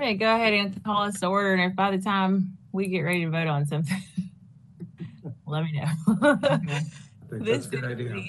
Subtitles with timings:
[0.00, 3.00] Okay, go ahead and call us to order, and if by the time we get
[3.00, 4.00] ready to vote on something,
[5.46, 6.18] let me know.
[6.22, 6.66] I think
[7.30, 8.22] that's This a good is idea.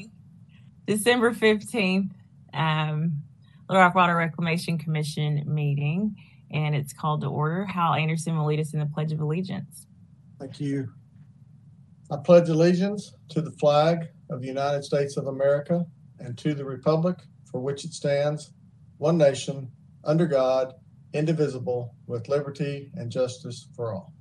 [0.88, 2.12] December fifteenth,
[2.55, 3.21] um,
[3.70, 6.16] Little Rock Water Reclamation Commission meeting,
[6.52, 7.65] and it's called to order.
[7.65, 9.86] Hal Anderson will lead us in the Pledge of Allegiance.
[10.40, 10.90] Thank you.
[12.12, 15.86] I pledge allegiance to the flag of the United States of America
[16.20, 17.17] and to the republic
[17.52, 18.52] for which it stands,
[18.98, 19.72] one nation,
[20.04, 20.73] under God,
[21.13, 24.13] indivisible, with liberty and justice for all.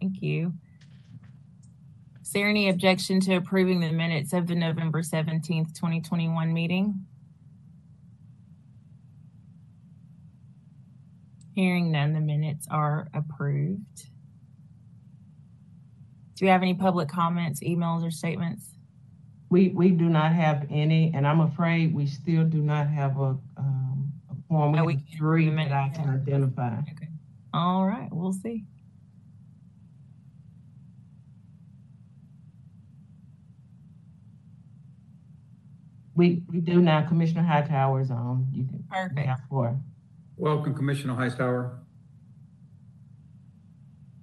[0.00, 0.52] Thank you.
[2.20, 7.06] Is there any objection to approving the minutes of the November seventeenth, twenty twenty-one meeting?
[11.54, 14.06] Hearing none, the minutes are approved.
[16.34, 18.70] Do you have any public comments, emails, or statements?
[19.50, 23.36] We, we do not have any, and I'm afraid we still do not have a,
[23.51, 23.51] a
[24.52, 24.72] form.
[24.72, 26.28] We We have three do that I can minutes.
[26.28, 26.76] identify.
[27.54, 28.64] All right, we'll see.
[36.14, 38.46] We, we do now, Commissioner Hightower is on.
[38.52, 38.84] You can.
[38.90, 39.26] Perfect.
[39.26, 39.78] have four.
[40.36, 41.78] Welcome, Commissioner Hightower.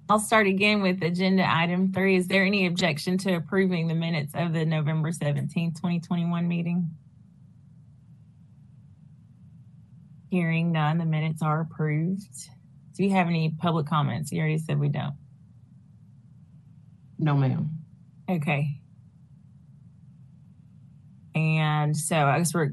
[0.09, 2.15] I'll start again with agenda item three.
[2.17, 6.89] Is there any objection to approving the minutes of the November seventeenth, twenty twenty-one meeting?
[10.29, 12.49] Hearing none, the minutes are approved.
[12.95, 14.31] Do you have any public comments?
[14.31, 15.15] You already said we don't.
[17.17, 17.69] No, ma'am.
[18.29, 18.79] Okay.
[21.33, 22.71] And so I guess we're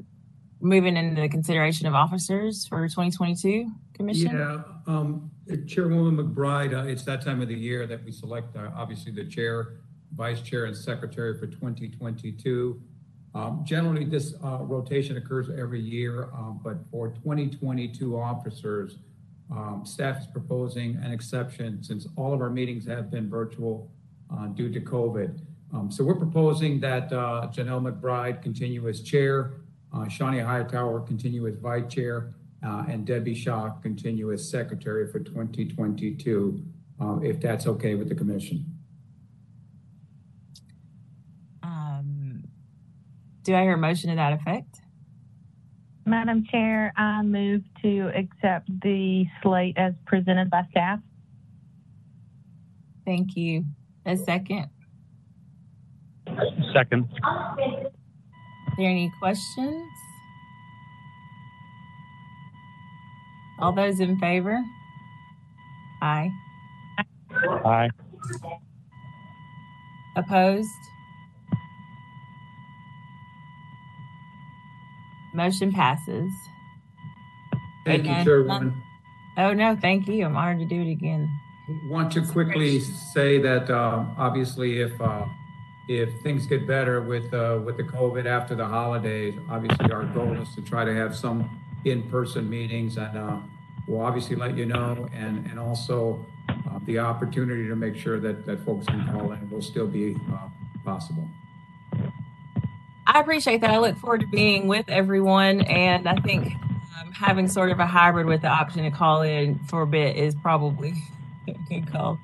[0.61, 4.37] moving into the consideration of officers for twenty twenty-two commission.
[4.37, 5.31] Yeah, um,
[5.67, 9.25] Chairwoman McBride, uh, it's that time of the year that we select, uh, obviously, the
[9.25, 9.79] chair,
[10.15, 12.81] vice chair, and secretary for 2022.
[13.37, 18.97] Um, Generally, this uh, rotation occurs every year, um, but for 2022 officers,
[19.51, 23.91] um, staff is proposing an exception since all of our meetings have been virtual
[24.33, 25.39] uh, due to COVID.
[25.75, 29.53] Um, So we're proposing that uh, Janelle McBride continue as chair,
[29.93, 32.33] uh, Shawnee Hightower continue as vice chair,
[32.65, 36.65] uh, and Debbie Shaw continue as secretary for 2022,
[37.03, 38.65] uh, if that's okay with the commission.
[41.63, 42.45] Um,
[43.47, 44.81] do I hear a motion to that effect?
[46.05, 50.99] Madam Chair, I move to accept the slate as presented by staff.
[53.05, 53.65] Thank you.
[54.05, 54.69] A second.
[56.75, 57.09] Second.
[57.23, 57.57] Are
[58.77, 59.89] there any questions?
[63.61, 64.61] All those in favor?
[66.03, 66.31] Aye.
[67.65, 67.91] Aye.
[70.17, 70.69] Opposed?
[75.37, 76.33] Motion passes.
[77.85, 78.25] Thank you.
[78.25, 78.83] Chairwoman.
[79.37, 80.25] Oh, no, thank you.
[80.25, 81.31] I'm honored to do it again.
[81.85, 85.27] Want to quickly say that, uh, obviously, if, uh,
[85.89, 90.33] if things get better with, uh, with the COVID after the holidays, obviously, our goal
[90.41, 93.37] is to try to have some in-person meetings, and uh,
[93.87, 98.47] we'll obviously let you know, and, and also uh, the opportunity to make sure that,
[98.47, 100.49] that folks can call in will still be uh,
[100.83, 101.29] possible.
[103.17, 103.71] I appreciate that.
[103.71, 106.53] I look forward to being with everyone, and I think
[107.01, 110.17] um, having sort of a hybrid with the option to call in for a bit
[110.17, 110.93] is probably
[111.49, 112.19] a good call.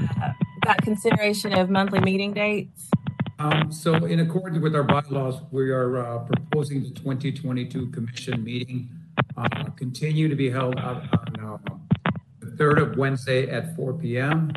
[0.00, 0.32] Uh,
[0.64, 2.88] got consideration of monthly meeting dates.
[3.38, 8.42] Um, so in accordance with our bylaws, we are, uh, proposing the twenty twenty-two commission
[8.42, 8.88] meeting,
[9.36, 11.74] uh, continue to be held on, on, uh,
[12.40, 14.50] the third of Wednesday at four P M.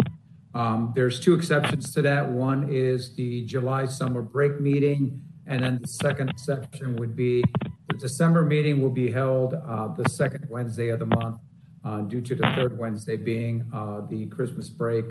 [0.54, 2.28] Um, there's two exceptions to that.
[2.28, 7.44] One is the July summer break meeting, and then the second exception would be
[7.90, 11.40] the December meeting will be held, uh, the second Wednesday of the month,
[11.84, 15.06] uh, due to the third Wednesday being, uh, the Christmas break,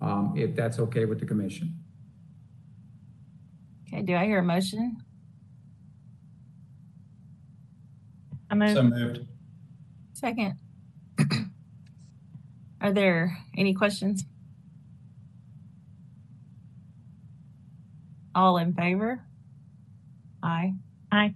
[0.00, 1.78] um, if that's okay with the commission.
[3.86, 4.96] Okay, do I hear a motion?
[8.50, 8.74] I move.
[8.74, 9.26] So moved.
[10.12, 10.58] Second.
[12.80, 14.24] Are there any questions?
[18.34, 19.20] All in favor?
[20.42, 20.74] Aye.
[21.10, 21.34] Aye.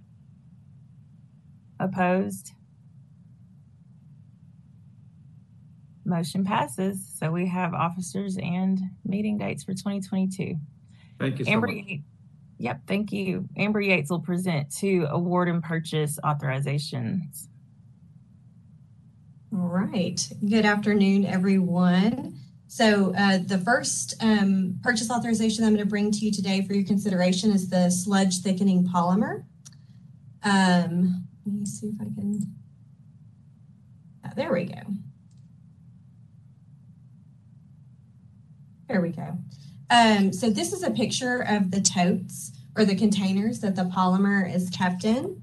[1.79, 2.53] Opposed?
[6.05, 7.05] Motion passes.
[7.19, 10.55] So we have officers and meeting dates for 2022.
[11.19, 11.75] Thank you so Amber much.
[11.85, 12.03] Yates.
[12.59, 13.47] Yep, thank you.
[13.55, 17.47] Amber Yates will present two award and purchase authorizations.
[19.53, 20.19] All right.
[20.47, 22.36] Good afternoon, everyone.
[22.67, 26.73] So uh, the first um, purchase authorization I'm going to bring to you today for
[26.73, 29.43] your consideration is the sludge thickening polymer.
[30.43, 32.39] Um, let me see if I can
[34.25, 34.81] Uh, There we go.
[38.89, 39.37] There we go.
[39.89, 44.53] Um, so this is a picture of the totes or the containers that the polymer
[44.53, 45.41] is kept in.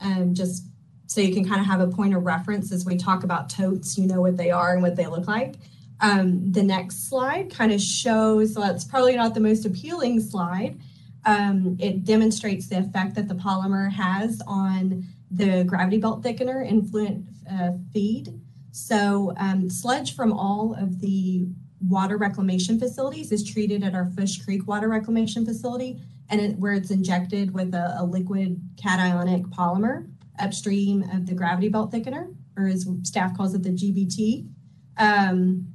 [0.00, 0.64] Um, just
[1.06, 3.98] so you can kind of have a point of reference as we talk about totes,
[3.98, 5.56] you know what they are and what they look like.
[6.00, 10.78] Um, the next slide kind of shows, so that's probably not the most appealing slide.
[11.26, 17.26] Um, it demonstrates the effect that the polymer has on the gravity belt thickener influent
[17.50, 18.40] uh, feed.
[18.72, 21.46] So um, sludge from all of the
[21.86, 26.72] water reclamation facilities is treated at our Fish Creek Water Reclamation Facility, and it, where
[26.72, 30.08] it's injected with a, a liquid cationic polymer
[30.38, 34.48] upstream of the gravity belt thickener, or as staff calls it, the GBT.
[34.96, 35.69] Um,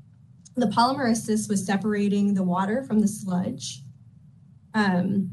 [0.55, 3.81] the polymer assists with separating the water from the sludge.
[4.73, 5.31] Um,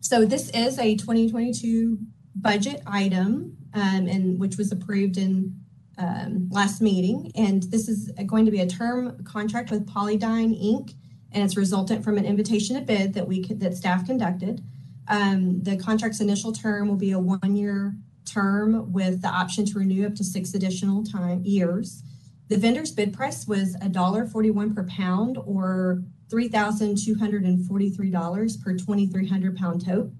[0.00, 1.98] so this is a 2022
[2.36, 5.54] budget item, um, and which was approved in
[5.98, 7.32] um, last meeting.
[7.34, 10.94] And this is going to be a term contract with Polydyne Inc.
[11.32, 14.62] And it's resultant from an invitation to bid that we could, that staff conducted.
[15.08, 17.94] Um, the contract's initial term will be a one-year
[18.24, 22.02] term with the option to renew up to six additional time years.
[22.48, 30.10] The vendor's bid price was $1.41 per pound or $3,243 per 2,300 pound tote.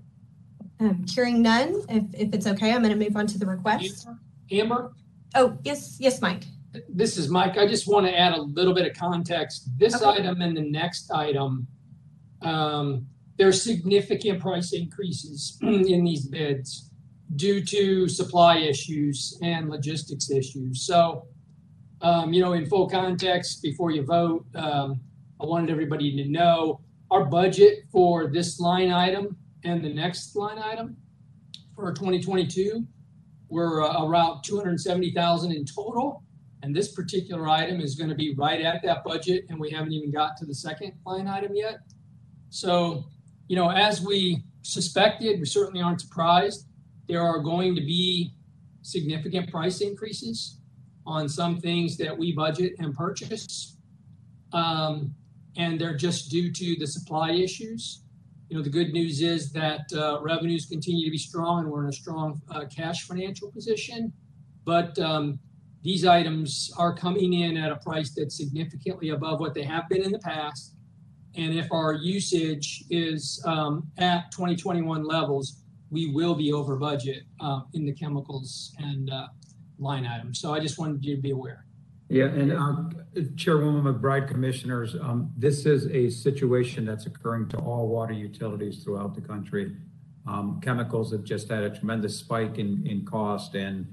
[0.81, 4.07] Um, hearing none, if, if it's okay, I'm going to move on to the request.
[4.51, 4.93] Amber,
[5.35, 6.43] Oh, yes, yes, Mike.
[6.89, 7.57] this is Mike.
[7.57, 9.69] I just want to add a little bit of context.
[9.77, 10.21] This Okay.
[10.23, 11.67] item and the next item,
[12.41, 13.05] um,
[13.37, 16.89] there's significant price increases in these bids
[17.35, 20.81] due to supply issues and logistics issues.
[20.85, 21.27] So,
[22.01, 24.99] um, you know, in full context, before you vote, um,
[25.39, 26.81] I wanted everybody to know
[27.11, 30.97] our budget for this line item and the next line item
[31.75, 32.85] for 2022
[33.49, 36.23] were uh, around 270,000 in total.
[36.63, 39.93] And this particular item is going to be right at that budget, and we haven't
[39.93, 41.79] even got to the second line item yet.
[42.49, 43.05] So,
[43.47, 46.67] you know, as we suspected, we certainly aren't surprised.
[47.07, 48.33] There are going to be
[48.83, 50.59] significant price increases
[51.05, 53.77] on some things that we budget and purchase.
[54.53, 55.15] Um,
[55.57, 58.00] and they're just due to the supply issues.
[58.51, 61.83] You know, the good news is that uh, revenues continue to be strong and we're
[61.83, 64.11] in a strong uh, cash financial position.
[64.65, 65.39] But um,
[65.83, 70.03] these items are coming in at a price that's significantly above what they have been
[70.03, 70.75] in the past.
[71.37, 77.61] And if our usage is um, at 2021 levels, we will be over budget uh,
[77.73, 79.09] in the chemicals and
[79.79, 80.41] line items.
[80.41, 81.67] So I just wanted you to be aware.
[82.11, 87.87] Yeah, and uh, Chairwoman McBride, Commissioners, um, this is a situation that's occurring to all
[87.87, 89.77] water utilities throughout the country.
[90.27, 93.87] Um, Chemicals have just had a tremendous spike in, in cost and,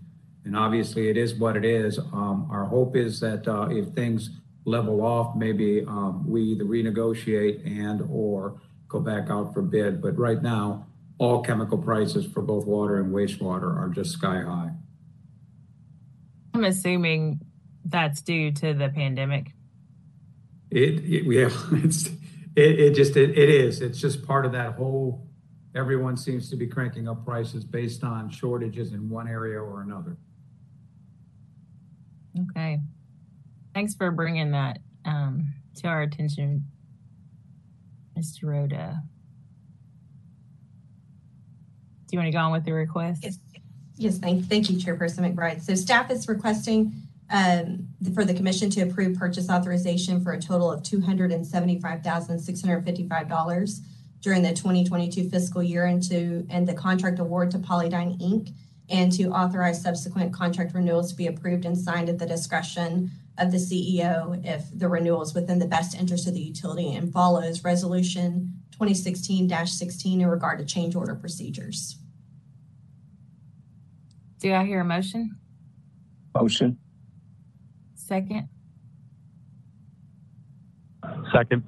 [0.44, 2.00] and obviously it is what it is.
[2.12, 4.30] Um, Our hope is that uh, if things
[4.64, 10.02] level off, maybe um, we either renegotiate and/or go back out for bid.
[10.02, 14.72] But right now, all chemical prices for both water and wastewater are just sky high.
[16.52, 17.40] I'm assuming
[17.88, 19.52] that's due to the pandemic.
[20.70, 21.50] It, it yeah,
[21.84, 22.06] it's
[22.56, 23.80] it, it just it, it is.
[23.80, 25.26] It's just part of that whole.
[25.74, 30.16] Everyone seems to be cranking up prices based on shortages in one area or another.
[32.50, 32.80] Okay.
[33.74, 36.64] Thanks for bringing that um, to our attention,
[38.18, 38.44] Mr.
[38.44, 39.02] Rhoda.
[42.06, 43.22] Do you want to go on with the request?
[43.22, 43.38] Yes,
[43.96, 45.62] yes, thank, thank you, Chairperson McBride.
[45.62, 50.70] So staff is requesting um, for the commission to approve purchase authorization for a total
[50.70, 53.80] of $275,655
[54.20, 58.52] during the 2022 fiscal year and to, and the contract award to Polydyne Inc.
[58.88, 63.52] and to authorize subsequent contract renewals to be approved and signed at the discretion of
[63.52, 67.62] the CEO if the renewal is within the best interest of the utility and follows
[67.62, 71.98] Resolution 2016-16 in regard to change order procedures.
[74.38, 75.36] Do I hear a motion?
[76.34, 76.78] Motion.
[78.08, 78.48] Second?
[81.30, 81.62] Second.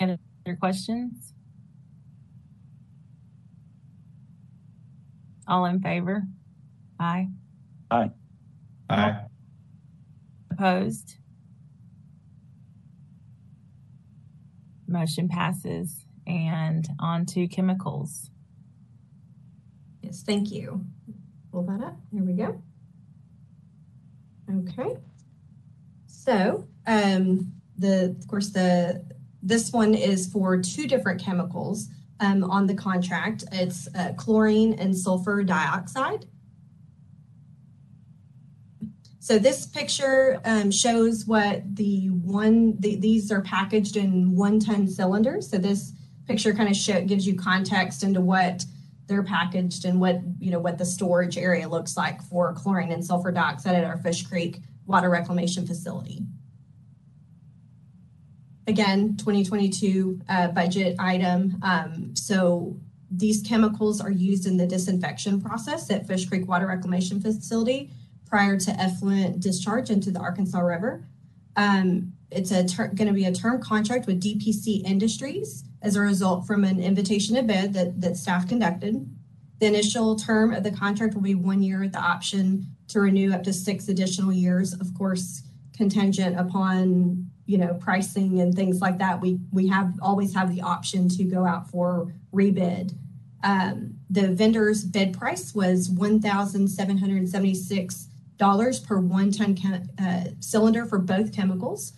[0.00, 1.32] Any other questions?
[5.46, 6.24] All in favor?
[6.98, 7.28] Aye.
[7.92, 8.10] Aye.
[8.88, 9.20] Aye.
[10.50, 11.14] Opposed?
[14.88, 16.04] Motion passes.
[16.26, 18.28] And on to chemicals.
[20.02, 20.84] Yes, thank you.
[21.52, 21.96] Pull that up.
[22.10, 22.60] There we go.
[24.50, 24.96] Okay.
[26.06, 29.04] So, um, the, of course, the,
[29.42, 31.88] this one is for two different chemicals,
[32.20, 33.44] um, on the contract.
[33.52, 36.26] It's, uh, chlorine and sulfur dioxide.
[39.20, 45.48] So this picture, um, shows what the one, the, these are packaged in one-ton cylinders.
[45.50, 45.92] So this
[46.26, 48.64] picture kind of gives you context into what
[49.10, 53.04] they're packaged and what you know what the storage area looks like for chlorine and
[53.04, 56.24] sulfur dioxide at our Fish Creek water reclamation facility.
[58.66, 61.58] Again, 2022 uh, budget item.
[61.62, 62.76] Um, so
[63.10, 67.90] these chemicals are used in the disinfection process at Fish Creek Water Reclamation Facility
[68.26, 71.04] prior to effluent discharge into the Arkansas River.
[71.56, 76.64] Um, it's going to be a term contract with DPC Industries as a result from
[76.64, 79.08] an invitation to bid that, that staff conducted.
[79.58, 83.32] The initial term of the contract will be one year with the option to renew
[83.32, 85.42] up to six additional years, of course,
[85.76, 89.20] contingent upon you know pricing and things like that.
[89.20, 92.94] We we have always have the option to go out for rebid.
[93.42, 98.06] Um, the vendor's bid price was one thousand seven hundred seventy six
[98.40, 101.92] per one ton chem- uh, cylinder for both chemicals.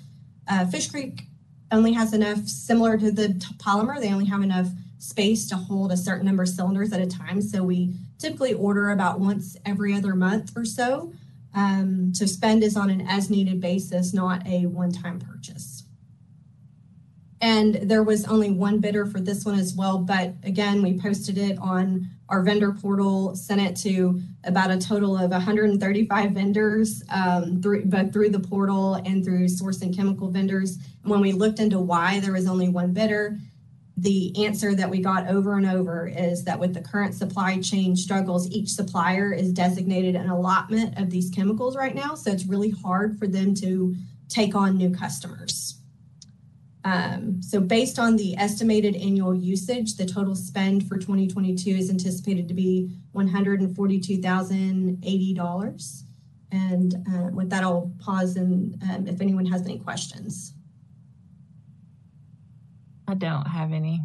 [0.48, 1.22] Uh, Fish Creek
[1.70, 4.68] only has enough, similar to the t- polymer, they only have enough
[4.98, 7.40] space to hold a certain number of cylinders at a time.
[7.40, 11.12] So we typically order about once every other month or so.
[11.54, 15.71] Um, so spend is on an as needed basis, not a one time purchase.
[17.42, 19.98] And there was only one bidder for this one as well.
[19.98, 25.18] But again, we posted it on our vendor portal, sent it to about a total
[25.18, 30.76] of 135 vendors um, through both through the portal and through sourcing chemical vendors.
[31.02, 33.36] And when we looked into why there was only one bidder,
[33.96, 37.96] the answer that we got over and over is that with the current supply chain
[37.96, 42.14] struggles, each supplier is designated an allotment of these chemicals right now.
[42.14, 43.96] So it's really hard for them to
[44.28, 45.81] take on new customers.
[46.84, 52.48] Um, so based on the estimated annual usage, the total spend for 2022 is anticipated
[52.48, 56.02] to be $142,080.
[56.50, 60.54] And uh, with that, I'll pause and um, if anyone has any questions.
[63.08, 64.02] I don't have any.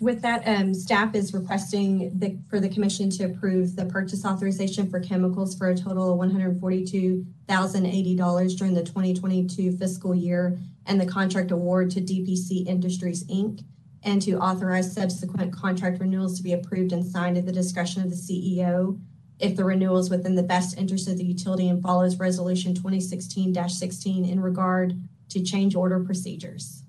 [0.00, 4.90] With that, um, staff is requesting the, for the commission to approve the purchase authorization
[4.90, 9.14] for chemicals for a total of one hundred forty-two thousand eighty dollars during the twenty
[9.14, 13.64] twenty-two fiscal year and the contract award to DPC Industries, Inc.
[14.02, 18.10] And to authorize subsequent contract renewals to be approved and signed at the discretion of
[18.10, 19.00] the CEO
[19.38, 23.00] if the renewal is within the best interest of the utility and follows resolution twenty
[23.00, 26.82] sixteen sixteen in regard to change order procedures.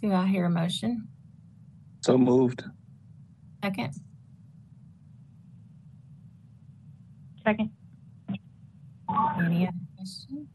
[0.00, 1.08] Do I hear a motion?
[2.02, 2.64] So moved.
[3.62, 3.94] Second?
[7.44, 7.70] Second.
[9.38, 10.48] Any other questions?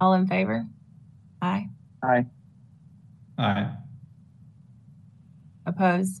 [0.00, 0.66] All in favor?
[1.40, 1.68] Aye.
[2.02, 2.26] Aye.
[3.38, 3.70] Aye.
[5.66, 6.20] Opposed?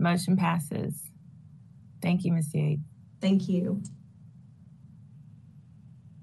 [0.00, 1.00] Motion passes.
[2.00, 2.52] Thank you, Ms.
[2.52, 2.82] Yates.
[3.20, 3.80] Thank you.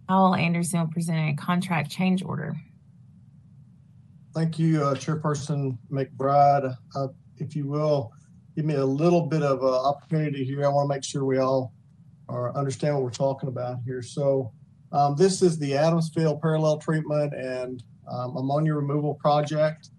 [0.09, 2.59] Hal Anderson will present a contract change order.
[4.33, 6.75] Thank you, uh, Chairperson McBride.
[6.95, 8.11] Uh, If you will,
[8.55, 10.65] give me a little bit of uh, opportunity here.
[10.65, 11.73] I want to make sure we all
[12.27, 14.01] are, understand what we're talking about here.
[14.01, 14.51] So
[14.91, 19.91] um, this is the Adams Field Parallel Treatment and um, Ammonia Removal Project.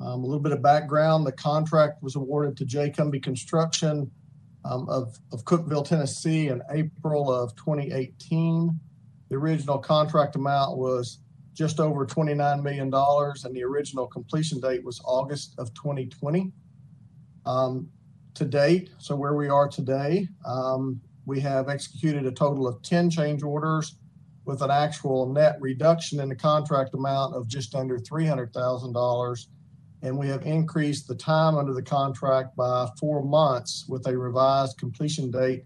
[0.00, 2.90] Um, A little bit of background, the contract was awarded to J.
[2.90, 4.10] Cumbie Construction
[4.66, 8.78] um, of of Cookeville, Tennessee in April of 2018.
[9.28, 11.18] The original contract amount was
[11.54, 16.52] just over $29 million, and the original completion date was August of 2020.
[17.46, 17.88] Um,
[18.34, 23.08] to date, so where we are today, um, we have executed a total of 10
[23.08, 23.96] change orders
[24.44, 29.46] with an actual net reduction in the contract amount of just under $300,000.
[30.02, 34.76] And we have increased the time under the contract by four months with a revised
[34.78, 35.64] completion date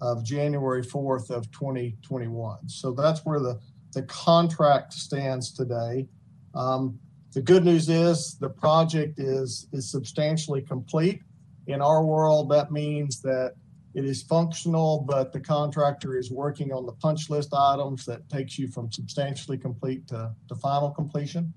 [0.00, 2.68] of January 4th of 2021.
[2.68, 3.58] So that's where the,
[3.92, 6.08] the contract stands today.
[6.54, 6.98] Um,
[7.32, 11.22] the good news is the project is, is substantially complete.
[11.66, 13.54] In our world, that means that
[13.94, 18.58] it is functional, but the contractor is working on the punch list items that takes
[18.58, 21.52] you from substantially complete to, to final completion.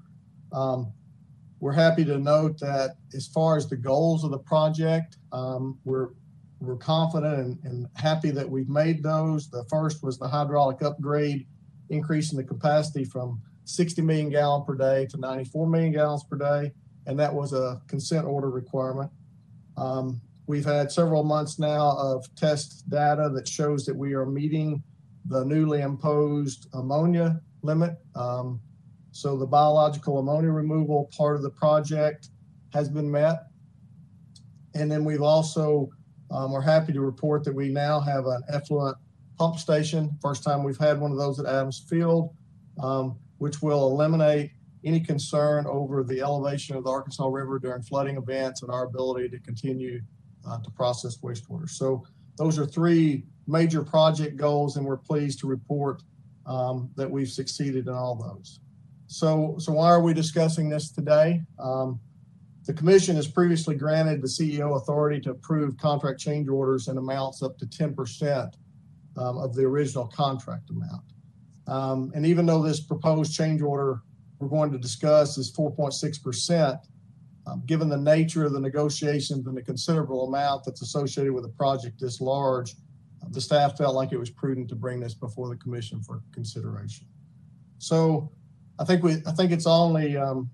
[0.51, 0.91] Um,
[1.59, 6.09] we're happy to note that as far as the goals of the project, um, we're
[6.65, 9.49] we're confident and, and happy that we've made those.
[9.49, 11.45] The first was the hydraulic upgrade,
[11.89, 16.71] increasing the capacity from 60 million gallon per day to 94 million gallons per day,
[17.05, 19.11] and that was a consent order requirement.
[19.77, 24.83] Um, we've had several months now of test data that shows that we are meeting
[25.25, 27.97] the newly imposed ammonia limit.
[28.15, 28.59] Um,
[29.11, 32.29] so the biological ammonia removal part of the project
[32.73, 33.47] has been met.
[34.75, 35.89] And then we've also,
[36.33, 38.97] um, we're happy to report that we now have an effluent
[39.37, 40.17] pump station.
[40.21, 42.33] First time we've had one of those at Adams Field,
[42.81, 44.51] um, which will eliminate
[44.83, 49.29] any concern over the elevation of the Arkansas River during flooding events and our ability
[49.29, 50.01] to continue
[50.47, 51.69] uh, to process wastewater.
[51.69, 52.03] So
[52.37, 56.01] those are three major project goals, and we're pleased to report
[56.45, 58.59] um, that we've succeeded in all those.
[59.07, 61.41] So, so why are we discussing this today?
[61.59, 61.99] Um,
[62.65, 67.43] the commission has previously granted the CEO authority to approve contract change orders in amounts
[67.43, 68.53] up to 10%
[69.17, 71.03] um, of the original contract amount.
[71.67, 74.01] Um, and even though this proposed change order
[74.39, 76.79] we're going to discuss is 4.6%,
[77.45, 81.49] um, given the nature of the negotiations and the considerable amount that's associated with a
[81.49, 82.75] project this large,
[83.21, 86.21] uh, the staff felt like it was prudent to bring this before the commission for
[86.33, 87.05] consideration.
[87.77, 88.31] So
[88.79, 90.49] I think we, I think it's only, um,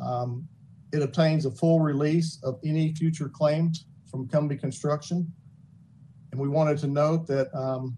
[0.00, 0.48] Um,
[0.92, 5.32] it obtains a full release of any future claims from Cumbie Construction.
[6.32, 7.96] And we wanted to note that um,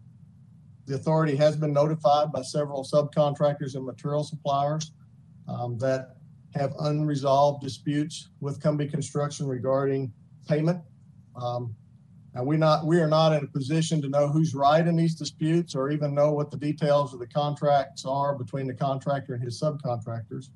[0.84, 4.92] the authority has been notified by several subcontractors and material suppliers
[5.48, 6.16] um, that
[6.54, 10.12] have unresolved disputes with Cumbie Construction regarding
[10.46, 10.82] payment.
[11.36, 11.74] Um,
[12.42, 15.74] we not we are not in a position to know who's right in these disputes
[15.74, 19.60] or even know what the details of the contracts are between the contractor and his
[19.60, 20.50] subcontractors.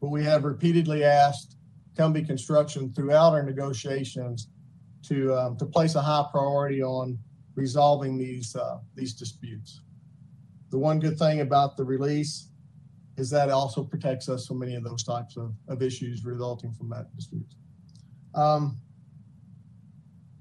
[0.00, 1.56] But we have repeatedly asked
[1.96, 4.48] Cumbie Construction throughout our negotiations
[5.04, 7.18] to um, to place a high priority on
[7.54, 9.82] resolving these uh, these disputes.
[10.70, 12.48] The one good thing about the release
[13.16, 16.72] is that it also protects us from many of those types of, of issues resulting
[16.72, 17.54] from that dispute.
[18.34, 18.78] Um,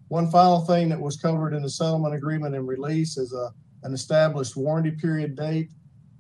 [0.10, 3.52] one final thing that was covered in the settlement agreement and release is a,
[3.84, 5.70] an established warranty period date,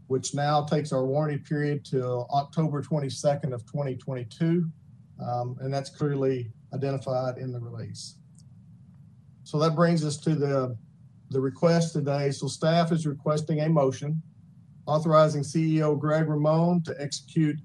[0.08, 4.65] which now takes our warranty period to October twenty-second of twenty twenty-two.
[5.21, 8.15] Um, and that's clearly identified in the release.
[9.43, 10.78] So that brings us to the,
[11.32, 12.32] the request today.
[12.32, 14.21] So staff is requesting a motion
[14.86, 17.58] authorizing CEO Greg Ramon to execute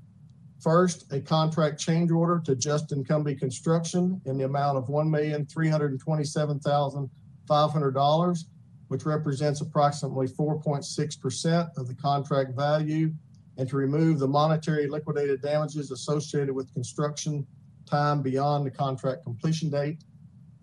[0.65, 5.45] First, a contract change order to Justin Cumbie Construction in the amount of one million,
[5.45, 7.11] three hundred and twenty-seven thousand,
[7.47, 8.47] five hundred dollars,
[8.89, 13.13] which represents approximately four point six percent of the contract value,
[13.59, 17.47] and to remove the monetary liquidated damages associated with construction
[17.85, 20.03] time beyond the contract completion date.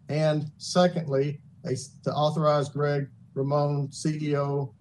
[0.10, 4.74] And secondly, a, to authorize Greg Ramon, CEO,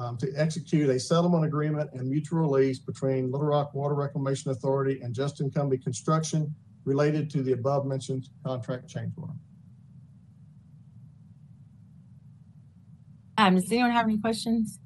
[0.00, 5.00] um, to execute a settlement agreement and mutual release between Little Rock Water Reclamation Authority
[5.02, 6.54] and Justin Cumbie Construction
[6.86, 9.34] related to the above mentioned contract change order.
[13.36, 14.78] Um, does anyone have any questions?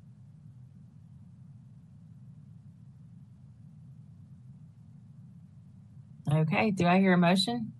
[6.32, 7.72] Okay, do I hear a motion?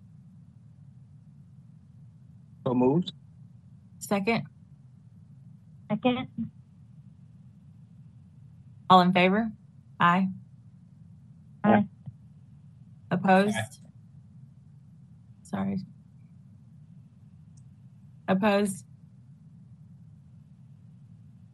[2.65, 3.11] So moved.
[3.99, 4.43] Second,
[5.89, 6.27] Second.
[8.89, 9.51] All in favor?
[9.99, 10.29] Aye.
[11.63, 11.85] Aye.
[13.11, 13.55] Opposed?
[15.43, 15.79] Sorry.
[18.27, 18.85] Opposed?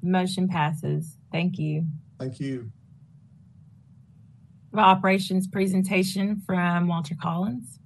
[0.02, 1.18] Motion passes.
[1.32, 1.86] Thank you.
[2.20, 2.72] Thank you.
[4.74, 7.80] Operations presentation from Walter Collins.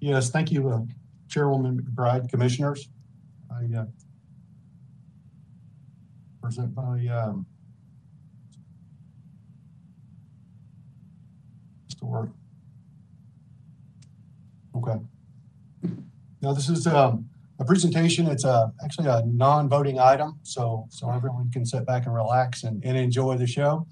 [0.00, 0.80] Yes, thank you, uh,
[1.28, 2.88] Chairwoman McBride, Commissioners.
[3.50, 3.84] I uh,
[6.42, 7.46] present my um,
[12.02, 12.30] to work.
[14.76, 14.98] Okay.
[16.42, 18.26] Now, this is um, a presentation.
[18.26, 22.84] It's a, actually a non-voting item, so, so everyone can sit back and relax and,
[22.84, 23.86] and enjoy the show.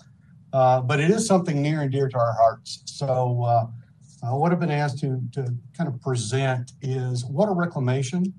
[0.52, 2.82] Uh, But it is something near and dear to our hearts.
[2.86, 3.66] So uh,
[4.22, 5.42] uh, what I've been asked to, to
[5.76, 8.34] kind of present is water reclamation.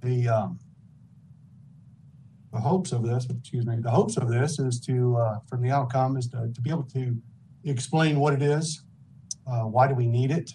[0.00, 0.58] The, um,
[2.52, 5.70] the hopes of this, excuse me, the hopes of this is to, uh, from the
[5.70, 7.16] outcome is to, to be able to
[7.64, 8.82] explain what it is,
[9.46, 10.52] uh, why do we need it,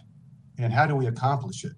[0.58, 1.76] and how do we accomplish it.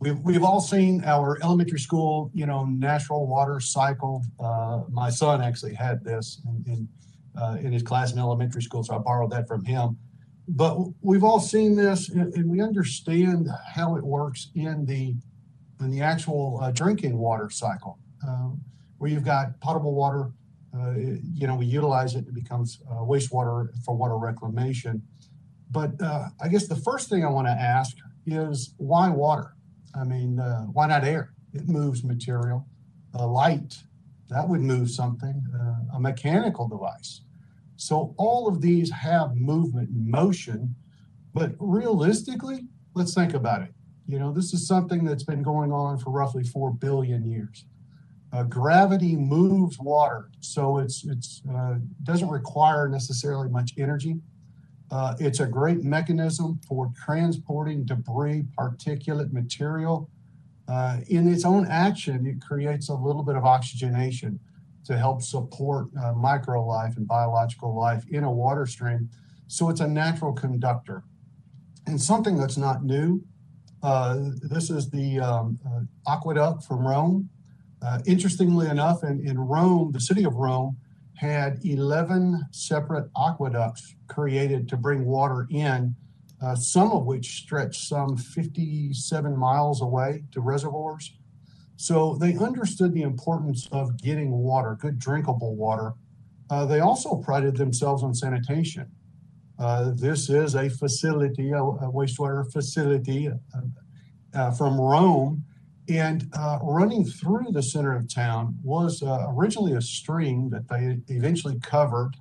[0.00, 4.22] We've, we've all seen our elementary school, you know, natural water cycle.
[4.38, 6.88] Uh, my son actually had this in, in,
[7.40, 9.96] uh, in his class in elementary school, so I borrowed that from him
[10.48, 15.14] but we've all seen this and, and we understand how it works in the
[15.80, 18.60] in the actual uh, drinking water cycle um,
[18.98, 20.30] where you've got potable water
[20.76, 25.02] uh, it- you know we utilize it it becomes uh, wastewater for water reclamation
[25.70, 29.54] but uh, i guess the first thing i want to ask is why water
[29.94, 32.66] i mean uh, why not air it moves material
[33.18, 33.76] uh, light
[34.28, 37.22] that would move something uh, a mechanical device
[37.76, 40.76] so all of these have movement motion,
[41.34, 43.74] but realistically, let's think about it.
[44.06, 47.66] You know, this is something that's been going on for roughly 4 billion years.
[48.34, 54.16] Uh, gravity moves water, so it's it's uh, doesn't require necessarily much energy.
[54.90, 60.10] Uh, it's a great mechanism for transporting debris, particulate material.
[60.66, 64.40] Uh, in its own action, it creates a little bit of oxygenation
[64.84, 69.08] to help support uh, micro life and biological life in a water stream.
[69.46, 71.04] So it's a natural conductor.
[71.86, 73.22] And something that's not new,
[73.82, 77.30] uh, this is the um, uh, aqueduct from Rome.
[77.84, 80.76] Uh, interestingly enough, in, in Rome, the city of Rome
[81.16, 85.94] had 11 separate aqueducts created to bring water in,
[86.42, 91.12] uh, some of which stretched some 57 miles away to reservoirs.
[91.76, 95.94] So they understood the importance of getting water, good drinkable water.
[96.50, 98.90] Uh, they also prided themselves on sanitation.
[99.58, 103.60] Uh, this is a facility, a, a wastewater facility uh,
[104.34, 105.44] uh, from Rome.
[105.88, 110.98] And uh, running through the center of town was uh, originally a stream that they
[111.14, 112.12] eventually covered.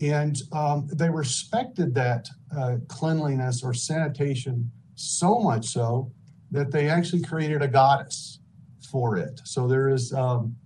[0.00, 6.10] And um, they respected that uh, cleanliness or sanitation so much so
[6.50, 8.40] that they actually created a goddess
[8.90, 9.40] for it.
[9.44, 10.56] So there is um,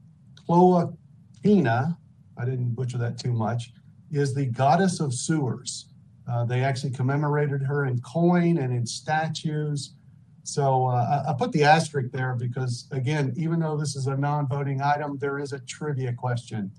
[0.49, 1.97] Cloacina,
[2.38, 3.73] I didn't butcher that too much,
[4.11, 5.87] is the goddess of sewers.
[6.31, 9.95] Uh, they actually commemorated her in coin and in statues.
[10.44, 14.83] So uh, I, put the asterisk there because, again, even though this is a non-voting
[14.83, 16.72] item, there is a trivia question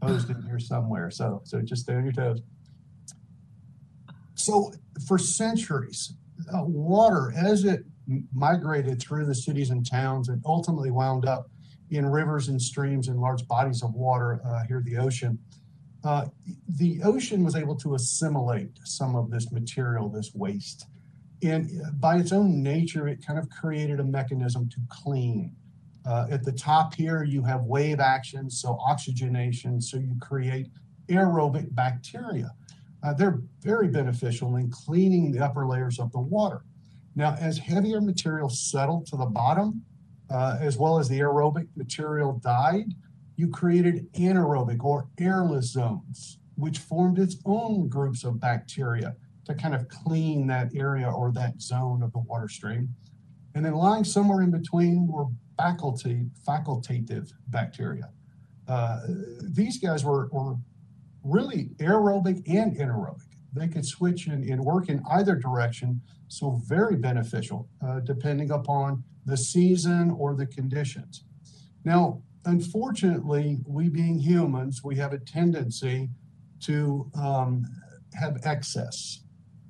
[0.00, 1.10] posed in here somewhere.
[1.10, 2.40] So, so just stay on your toes.
[4.34, 4.72] So
[5.06, 6.14] for centuries,
[6.52, 7.84] uh, water, as it
[8.34, 11.50] migrated through the cities and towns and ultimately wound up
[11.90, 15.38] in rivers and streams and large bodies of water uh, here, the ocean,
[16.02, 16.26] uh,
[16.66, 20.86] the ocean was able to assimilate some of this material, this waste.
[21.42, 25.54] And uh, by its own nature, it kind of created a mechanism to clean.
[26.04, 30.68] Uh, at the top here, you have wave action, so oxygenation, so you create
[31.08, 32.50] aerobic bacteria.
[33.02, 36.64] Uh, they're very beneficial in cleaning the upper layers of the water.
[37.14, 39.82] Now, as heavier materials settled to the bottom,
[40.30, 42.94] uh, as well as the aerobic material died,
[43.36, 49.74] you created anaerobic or airless zones, which formed its own groups of bacteria to kind
[49.74, 52.88] of clean that area or that zone of the water stream.
[53.54, 55.26] And then lying somewhere in between were
[55.56, 58.08] faculty, facultative bacteria.
[58.68, 59.00] Uh,
[59.42, 60.56] these guys were, were
[61.24, 63.26] really aerobic and anaerobic.
[63.52, 69.04] They could switch and, and work in either direction, so very beneficial uh, depending upon
[69.26, 71.24] the season or the conditions.
[71.84, 76.08] Now, unfortunately, we being humans, we have a tendency
[76.60, 77.66] to um,
[78.14, 79.22] have excess.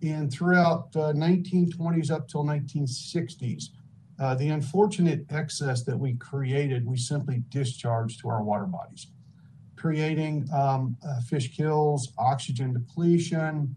[0.02, 3.66] And throughout uh, 1920s up till 1960s,
[4.18, 9.08] uh, the unfortunate excess that we created, we simply discharged to our water bodies,
[9.76, 13.74] creating um, uh, fish kills, oxygen depletion.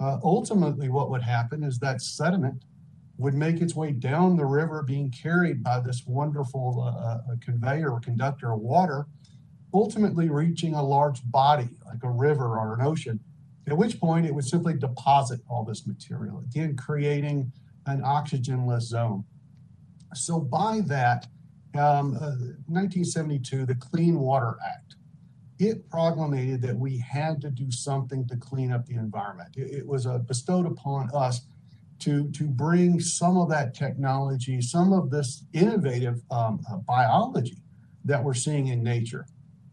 [0.00, 2.64] Uh, ultimately, what would happen is that sediment
[3.18, 7.90] would make its way down the river, being carried by this wonderful uh, uh, conveyor
[7.90, 9.06] or conductor of water,
[9.72, 13.20] ultimately reaching a large body like a river or an ocean.
[13.68, 17.50] At which point, it would simply deposit all this material, again, creating
[17.86, 19.24] an oxygenless zone.
[20.14, 21.26] So, by that,
[21.74, 22.36] um, uh,
[22.68, 24.96] 1972, the Clean Water Act,
[25.58, 29.56] it proclamated that we had to do something to clean up the environment.
[29.56, 31.42] It, it was uh, bestowed upon us
[32.00, 37.58] to, to bring some of that technology, some of this innovative um, uh, biology
[38.04, 39.26] that we're seeing in nature,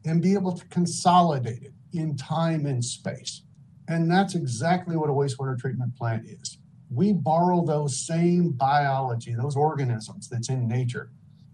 [0.06, 3.43] and be able to consolidate it in time and space.
[3.88, 6.58] And that's exactly what a wastewater treatment plant is.
[6.90, 11.12] We borrow those same biology, those organisms that's in nature,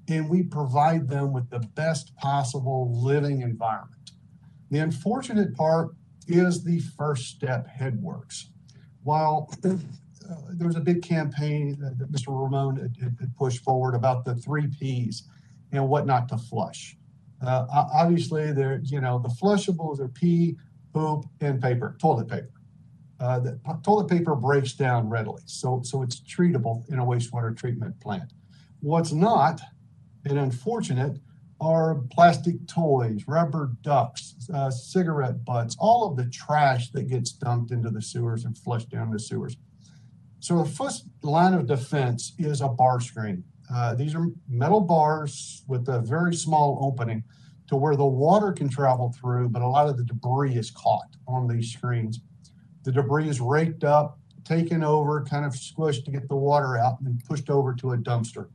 [0.07, 4.11] and we provide them with the best possible living environment.
[4.69, 5.95] The unfortunate part
[6.27, 8.45] is the first step headworks.
[9.03, 9.75] While uh,
[10.51, 12.27] there was a big campaign that, Mr.
[12.27, 15.23] Ramon had, had pushed forward about the three Ps
[15.71, 16.95] and what not to flush.
[17.41, 20.57] Uh, obviously, there, you know, the flushables are pee,
[20.93, 22.51] poop, and paper, toilet paper.
[23.19, 27.99] Uh, the toilet paper breaks down readily, so so it's treatable in a wastewater treatment
[27.99, 28.31] plant.
[28.79, 29.59] What's not,
[30.25, 31.19] and unfortunate,
[31.61, 37.71] are plastic toys, rubber ducks, uh, cigarette butts, all of the trash that gets dumped
[37.71, 39.57] into the sewers and flushed down the sewers.
[40.39, 43.43] So the first line of defense is a bar screen.
[43.73, 47.23] Uh, these are metal bars with a very small opening
[47.69, 51.15] to where the water can travel through, but a lot of the debris is caught
[51.27, 52.19] on these screens.
[52.83, 56.99] The debris is raked up, taken over, kind of squished to get the water out,
[57.01, 58.49] and pushed over to a dumpster.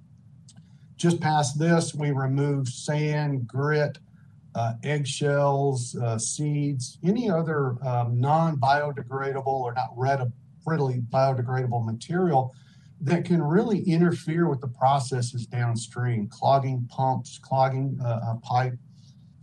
[0.96, 3.98] Just past this, we remove sand, grit,
[4.56, 12.52] uh, eggshells, uh, seeds, any other um, non biodegradable or not readily biodegradable material
[13.00, 18.74] that can really interfere with the processes downstream, clogging pumps, clogging uh, a pipe.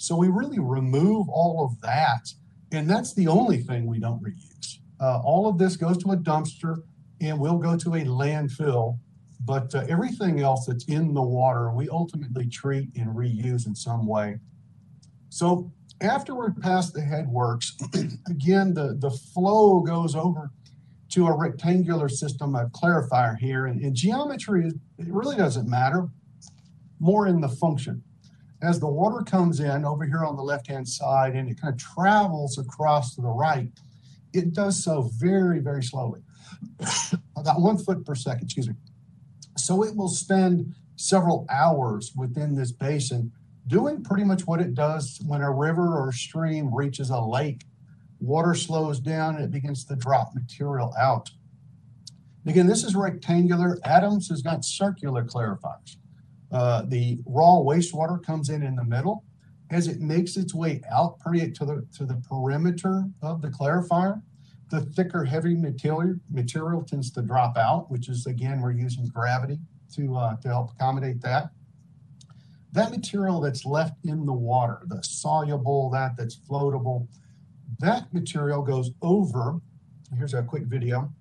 [0.02, 2.34] So we really remove all of that.
[2.72, 4.80] And that's the only thing we don't reuse.
[5.00, 6.82] Uh, all of this goes to a dumpster
[7.22, 8.98] and will go to a landfill.
[9.46, 14.08] But uh, everything else that's in the water, we ultimately treat and reuse in some
[14.08, 14.40] way.
[15.30, 17.68] So after we're past the headworks,
[18.28, 20.50] again, the, the flow goes over
[21.10, 23.68] to a rectangular system, a clarifier here.
[23.68, 24.66] And in geometry,
[24.98, 26.08] it really doesn't matter,
[27.00, 28.02] more in the function.
[28.62, 31.80] As the water comes in over here on the left-hand side and it kind of
[31.80, 33.72] travels across to the right,
[34.34, 36.22] it does so very, very slowly,
[37.36, 38.76] about one foot per second, excuse me.
[39.58, 43.32] So it will spend several hours within this basin
[43.68, 47.64] doing pretty much what it does when a river or stream reaches a lake
[48.22, 51.32] water slows down and it begins to drop material out.
[52.46, 53.78] Again, this is rectangular.
[53.84, 55.98] Adams has got circular clarifiers.
[56.52, 59.24] Uh, the raw wastewater comes in in the middle.
[59.70, 64.22] As it makes its way out to the, to the perimeter of the clarifier,
[64.70, 69.60] the thicker, heavy material, material tends to drop out, which is, again, we're using gravity
[69.96, 71.52] to, uh, to help accommodate that.
[72.74, 77.08] That material that's left in the water, the soluble, that that's floatable,
[77.80, 79.60] that material goes over,
[80.18, 81.12] here's a quick video.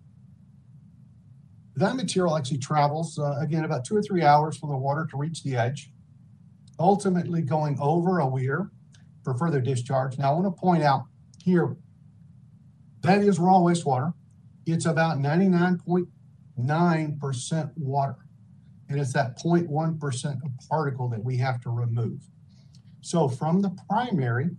[1.76, 5.16] That material actually travels, uh, again, about two or three hours for the water to
[5.16, 5.90] reach the edge,
[6.78, 8.70] ultimately going over a weir
[9.22, 10.18] for further discharge.
[10.18, 11.04] Now, I want to point out
[11.44, 11.76] here
[13.02, 14.14] that is raw wastewater.
[14.66, 18.16] It's about 99.9% water.
[18.88, 22.28] And it's that 0.1% of particle that we have to remove.
[23.00, 24.50] So from the primary,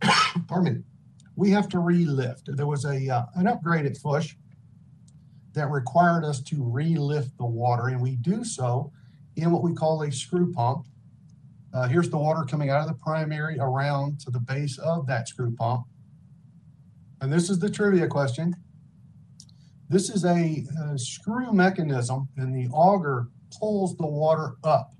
[0.48, 0.80] pardon me,
[1.34, 2.42] we have to relift.
[2.46, 4.36] There was a uh, an upgrade at Fish
[5.56, 8.92] that required us to relift the water, and we do so
[9.36, 10.86] in what we call a screw pump.
[11.74, 15.28] Uh, here's the water coming out of the primary around to the base of that
[15.28, 15.86] screw pump.
[17.22, 18.54] And this is the trivia question.
[19.88, 24.92] This is a, a screw mechanism, and the auger pulls the water up.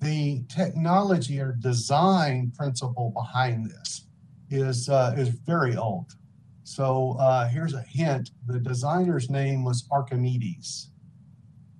[0.00, 4.06] The technology or design principle behind this
[4.50, 6.12] is uh, is very old.
[6.70, 10.90] So uh, here's a hint: the designer's name was Archimedes.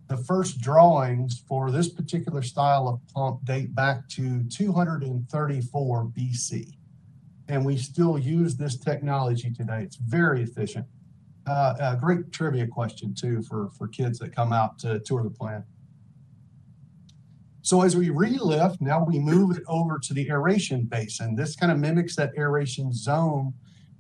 [0.09, 6.73] The first drawings for this particular style of pump date back to 234 BC,
[7.49, 9.85] and we still use this technology today.
[9.85, 10.87] It's very efficient.
[11.47, 15.31] Uh, a great trivia question too for for kids that come out to tour the
[15.31, 15.65] plant.
[17.63, 21.37] So as we relift, now we move it over to the aeration basin.
[21.37, 23.55] This kind of mimics that aeration zone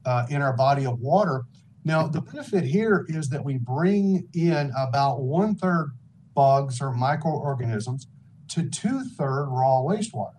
[0.04, 1.44] uh, in our body of water.
[1.84, 5.92] Now, the benefit here is that we bring in about one third
[6.34, 8.06] bugs or microorganisms
[8.48, 10.34] to two third raw wastewater.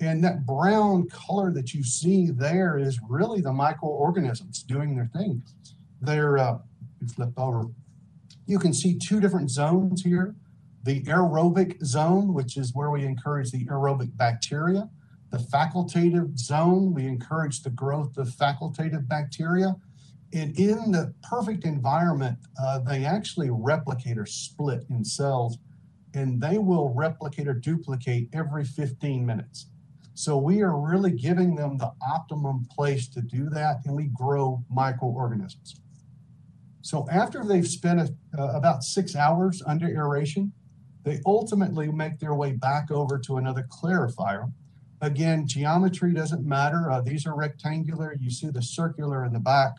[0.00, 5.42] And that brown color that you see there is really the microorganisms doing their thing.
[6.00, 6.58] They're, uh,
[7.36, 7.66] over.
[8.46, 10.34] You can see two different zones here
[10.86, 14.88] the aerobic zone, which is where we encourage the aerobic bacteria.
[15.30, 19.76] The facultative zone, we encourage the growth of facultative bacteria.
[20.32, 25.58] And in the perfect environment, uh, they actually replicate or split in cells,
[26.14, 29.66] and they will replicate or duplicate every 15 minutes.
[30.14, 34.64] So we are really giving them the optimum place to do that, and we grow
[34.70, 35.76] microorganisms.
[36.80, 40.52] So after they've spent a, uh, about six hours under aeration,
[41.02, 44.50] they ultimately make their way back over to another clarifier.
[45.02, 46.90] Again, geometry doesn't matter.
[46.90, 48.16] Uh, these are rectangular.
[48.18, 49.72] You see the circular in the back.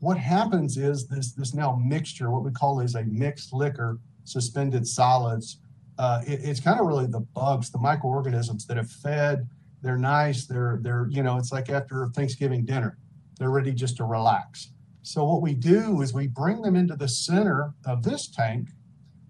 [0.00, 4.86] What happens is this, this now mixture, what we call is a mixed liquor, suspended
[4.86, 5.58] solids.
[5.98, 9.48] Uh, it, it's kind of really the bugs, the microorganisms that have fed.
[9.82, 10.46] They're nice.
[10.46, 12.96] They're, they're, you know, it's like after Thanksgiving dinner.
[13.38, 14.70] They're ready just to relax.
[15.02, 18.68] So what we do is we bring them into the center of this tank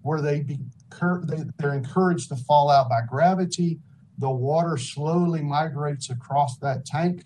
[0.01, 0.59] where they be,
[1.23, 3.79] they, they're encouraged to fall out by gravity.
[4.19, 7.23] The water slowly migrates across that tank,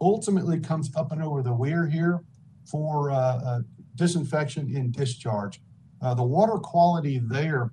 [0.00, 2.22] ultimately comes up and over the weir here
[2.70, 3.60] for uh, uh,
[3.96, 5.60] disinfection and discharge.
[6.00, 7.72] Uh, the water quality there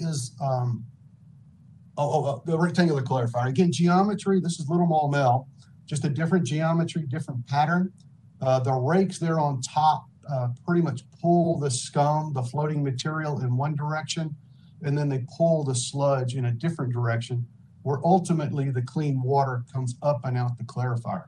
[0.00, 0.84] is um,
[1.96, 3.48] oh, oh, oh, the rectangular clarifier.
[3.48, 5.46] Again, geometry, this is Little Maumelle,
[5.86, 7.92] just a different geometry, different pattern.
[8.40, 13.40] Uh, the rakes there on top uh, pretty much pull the scum, the floating material
[13.40, 14.34] in one direction,
[14.82, 17.46] and then they pull the sludge in a different direction,
[17.84, 21.26] where ultimately the clean water comes up and out the clarifier.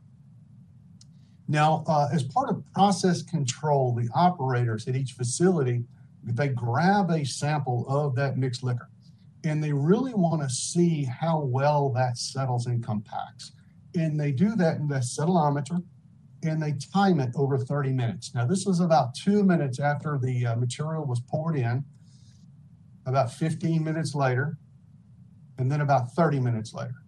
[1.48, 5.84] Now, uh, as part of process control, the operators at each facility,
[6.24, 8.88] they grab a sample of that mixed liquor
[9.44, 13.52] and they really want to see how well that settles and compacts.
[13.94, 15.82] And they do that in the settleometer
[16.42, 18.34] and they time it over 30 minutes.
[18.34, 21.84] Now, this was about two minutes after the uh, material was poured in,
[23.04, 24.58] about 15 minutes later,
[25.58, 27.02] and then about 30 minutes later.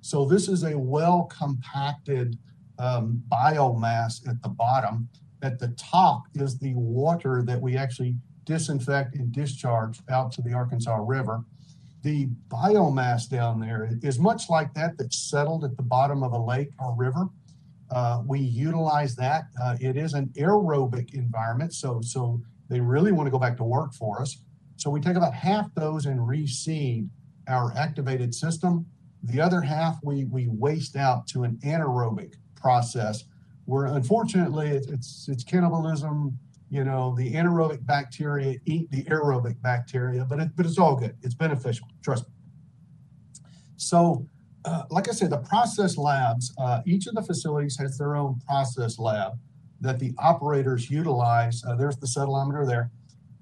[0.00, 2.38] So this is a well compacted
[2.78, 5.08] um, biomass at the bottom.
[5.42, 10.52] At the top is the water that we actually disinfect and discharge out to the
[10.52, 11.44] Arkansas River.
[12.02, 16.38] The biomass down there is much like that that's settled at the bottom of a
[16.38, 17.28] lake or river.
[17.90, 19.44] Uh, we utilize that.
[19.62, 23.64] Uh, it is an aerobic environment, so so they really want to go back to
[23.64, 24.38] work for us.
[24.76, 27.08] So we take about half those and reseed
[27.50, 28.86] our activated system.
[29.22, 33.24] The other half we we waste out to an anaerobic process,
[33.66, 36.38] where unfortunately it's it's, it's cannibalism.
[36.70, 41.16] You know, the anaerobic bacteria eat the aerobic bacteria, but it, but it's all good.
[41.22, 41.88] It's beneficial.
[42.02, 42.34] Trust me.
[43.76, 44.26] So
[44.64, 48.40] uh, like I said, the process labs, uh, each of the facilities has their own
[48.46, 49.38] process lab
[49.80, 51.64] that the operators utilize.
[51.64, 52.90] Uh, there's the settleometer there.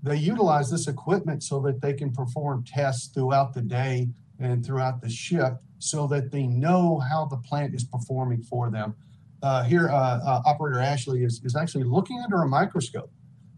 [0.08, 4.08] They utilize this equipment so that they can perform tests throughout the day
[4.40, 8.94] and throughout the shift so that they know how the plant is performing for them.
[9.42, 13.12] Uh, here, uh, Operator Ashley is, is actually looking under a microscope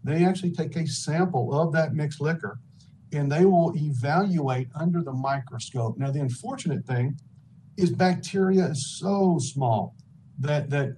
[0.04, 2.60] They actually take a sample of that mixed liquor
[3.12, 5.98] and they will evaluate under the microscope.
[5.98, 7.18] Now, the unfortunate thing
[7.76, 9.94] is bacteria is so small
[10.38, 10.96] that, that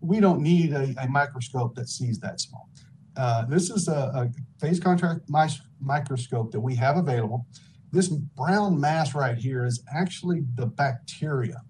[0.00, 2.68] we don't need a, a microscope that sees that small.
[3.16, 4.30] Uh, this is a, a
[4.62, 7.46] phase contrast mis- microscope that we have available.
[7.90, 11.60] This brown mass right here is actually the bacteria,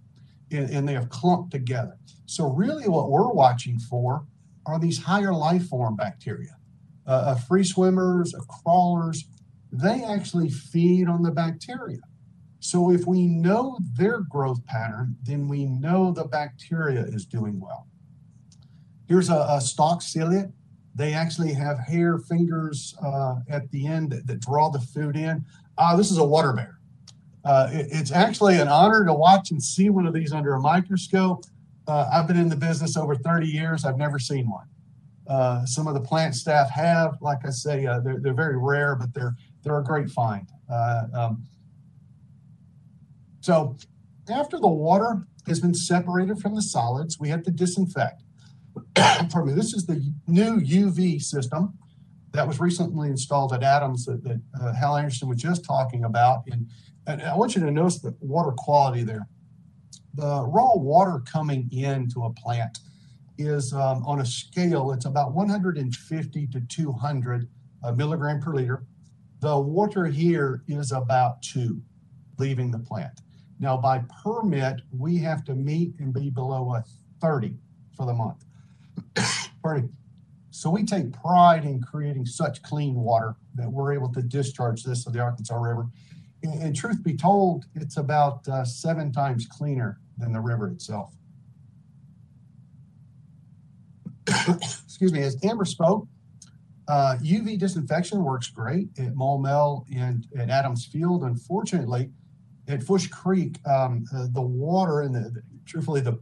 [0.53, 1.97] and, and they have clumped together.
[2.27, 4.27] So, really, what we're watching for
[4.67, 6.57] are these higher life form bacteria,
[7.07, 9.25] uh, uh, free swimmers, uh, crawlers.
[9.73, 12.03] They actually feed on the bacteria.
[12.61, 17.89] So, if we know their growth pattern, then we know the bacteria is doing well.
[19.09, 20.51] Here's a, a stalk ciliate.
[20.95, 25.45] They actually have hair, fingers uh, at the end that, that draw the food in.
[25.79, 26.79] Uh, this is a water bear.
[27.45, 30.61] Uh, it- it's actually an honor to watch and see one of these under a
[30.61, 31.45] microscope.
[31.89, 33.85] Uh, I've been in the business over 30 years.
[33.85, 34.67] I've never seen one.
[35.27, 38.95] Uh, some of the plant staff have, like I say, uh, they're, they're very rare,
[38.97, 40.49] but they're they're a great find.
[41.15, 41.45] Um,
[43.41, 43.77] so
[44.29, 48.22] after the water has been separated from the solids, we have to disinfect.
[48.95, 49.53] Pardon me.
[49.55, 51.79] This is the new UV system
[52.33, 56.43] that was recently installed at Adams that, that uh, Hal Anderson was just talking about.
[56.51, 56.69] And,
[57.07, 59.27] and I want you to notice the water quality there.
[60.15, 62.79] The raw water coming into a plant
[63.39, 67.49] is um, on a scale, it's about 150 to 200
[67.83, 68.85] uh, milligram per liter.
[69.41, 71.81] The water here is about two
[72.39, 73.21] leaving the plant.
[73.59, 76.85] Now, by permit, we have to meet and be below a
[77.21, 77.57] 30
[77.97, 78.45] for the month.
[79.63, 79.93] Pardon.
[80.51, 85.05] So we take pride in creating such clean water that we're able to discharge this
[85.05, 85.89] to the Arkansas River.
[86.43, 91.15] And, and truth be told, it's about uh, seven times cleaner than the river itself.
[94.85, 96.07] Excuse me, as Amber spoke,
[96.89, 101.23] uh, UV disinfection works great at Maumelle and at Adams Field.
[101.23, 102.11] Unfortunately,
[102.69, 106.19] at Fourche Creek, um, uh, the water and the, the- truthfully the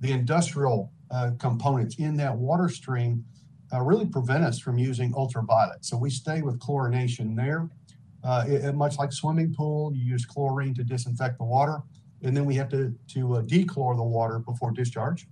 [0.00, 3.24] the industrial uh, components in that water stream
[3.72, 5.84] uh, really prevent us from using ultraviolet.
[5.84, 7.68] So we stay with chlorination there.
[8.24, 11.82] Uh, it- it- much like swimming pool, you use chlorine to disinfect the water,
[12.22, 15.26] and then we have to to uh, dechlor the water before discharge.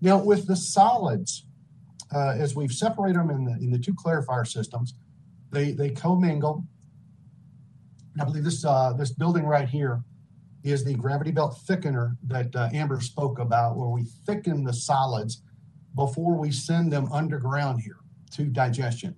[0.00, 1.46] Now with the solids,
[2.14, 4.94] uh, as we've separated them in the in the two clarifier systems,
[5.50, 6.64] they they commingle.
[8.20, 10.02] I believe this uh, this building right here
[10.64, 15.42] is the gravity belt thickener that uh, Amber spoke about, where we thicken the solids
[15.94, 17.98] before we send them underground here
[18.32, 19.14] to digestion.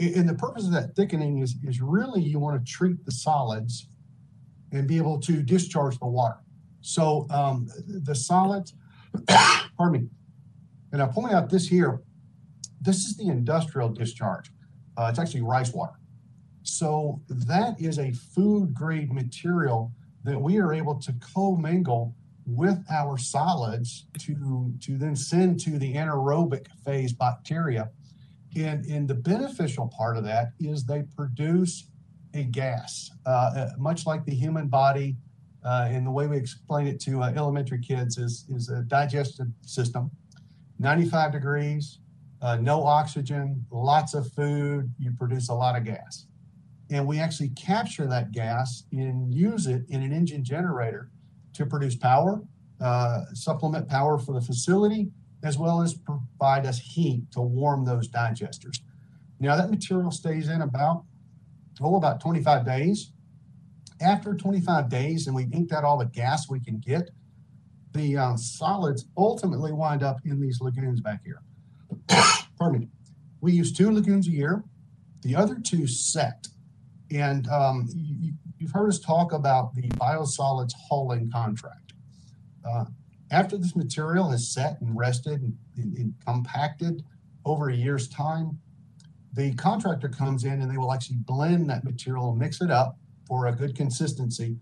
[0.00, 3.88] And the purpose of that thickening is, is really you want to treat the solids
[4.72, 6.36] and be able to discharge the water.
[6.80, 8.74] So um, the solids,
[9.76, 10.08] pardon me,
[10.92, 12.02] and I'm pulling out this here.
[12.80, 14.50] This is the industrial discharge.
[14.96, 15.98] Uh, it's actually rice water.
[16.62, 19.92] So that is a food grade material
[20.24, 22.14] that we are able to commingle
[22.46, 27.90] with our solids to, to then send to the anaerobic phase bacteria.
[28.56, 31.90] And, and the beneficial part of that is they produce
[32.34, 35.16] a gas, uh, uh, much like the human body.
[35.64, 39.48] Uh, and the way we explain it to uh, elementary kids is, is a digestive
[39.62, 40.10] system,
[40.78, 41.98] 95 degrees,
[42.40, 46.26] uh, no oxygen, lots of food, you produce a lot of gas
[46.90, 51.10] and we actually capture that gas and use it in an engine generator
[51.54, 52.42] to produce power,
[52.80, 55.10] uh, supplement power for the facility,
[55.42, 58.80] as well as provide us heat to warm those digesters.
[59.40, 61.04] Now that material stays in about,
[61.80, 63.12] oh, about 25 days.
[64.00, 67.10] After 25 days, and we've inked out all the gas we can get,
[67.92, 71.42] the uh, solids ultimately wind up in these lagoons back here.
[72.58, 72.88] Pardon me.
[73.40, 74.62] We use two lagoons a year.
[75.22, 76.48] The other two set.
[77.10, 81.94] And um, you, you've heard us talk about the biosolids hauling contract.
[82.68, 82.84] Uh,
[83.30, 87.04] after this material has set and rested and, and- and compacted
[87.44, 88.58] over a year's time,
[89.34, 93.46] the contractor comes in and they will actually blend that material, mix it up for
[93.46, 94.56] a good consistency,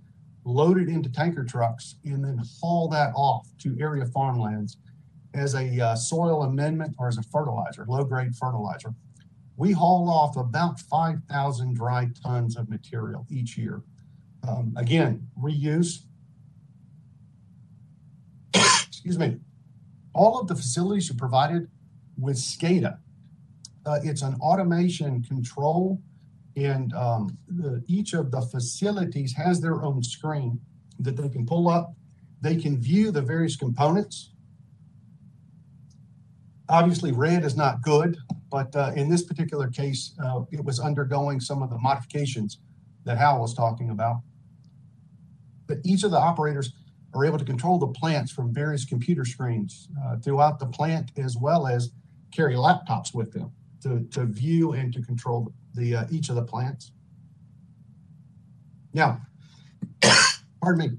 [0.44, 4.76] load it into tanker trucks, and then haul that off to area farmlands
[5.34, 8.94] as a uh, soil amendment or as a fertilizer, low grade fertilizer
[9.56, 13.82] we haul off about 5,000 dry tons of material each year.
[14.46, 16.00] Um, again, reuse.
[18.54, 19.38] Excuse me.
[20.14, 21.68] All of the facilities are provided
[22.18, 22.98] with SCADA.
[23.84, 26.00] Uh, it's an automation control,
[26.56, 30.60] and um, the, each of the facilities has their own screen
[30.98, 31.94] that they can pull up.
[32.40, 34.30] They can view the various components
[36.68, 38.18] obviously, red is not good,
[38.50, 42.58] but uh, in this particular case, uh, it was undergoing some of the modifications
[43.04, 44.20] that Hal was talking about.
[45.66, 46.72] But each of the operators
[47.14, 51.36] are able to control the plants from various computer screens uh, throughout the plant, as
[51.36, 51.90] well as
[52.30, 53.50] carry laptops with them
[53.82, 56.92] to, to view and to control the uh, each of the plants.
[58.92, 59.20] Now,
[60.62, 60.98] pardon me,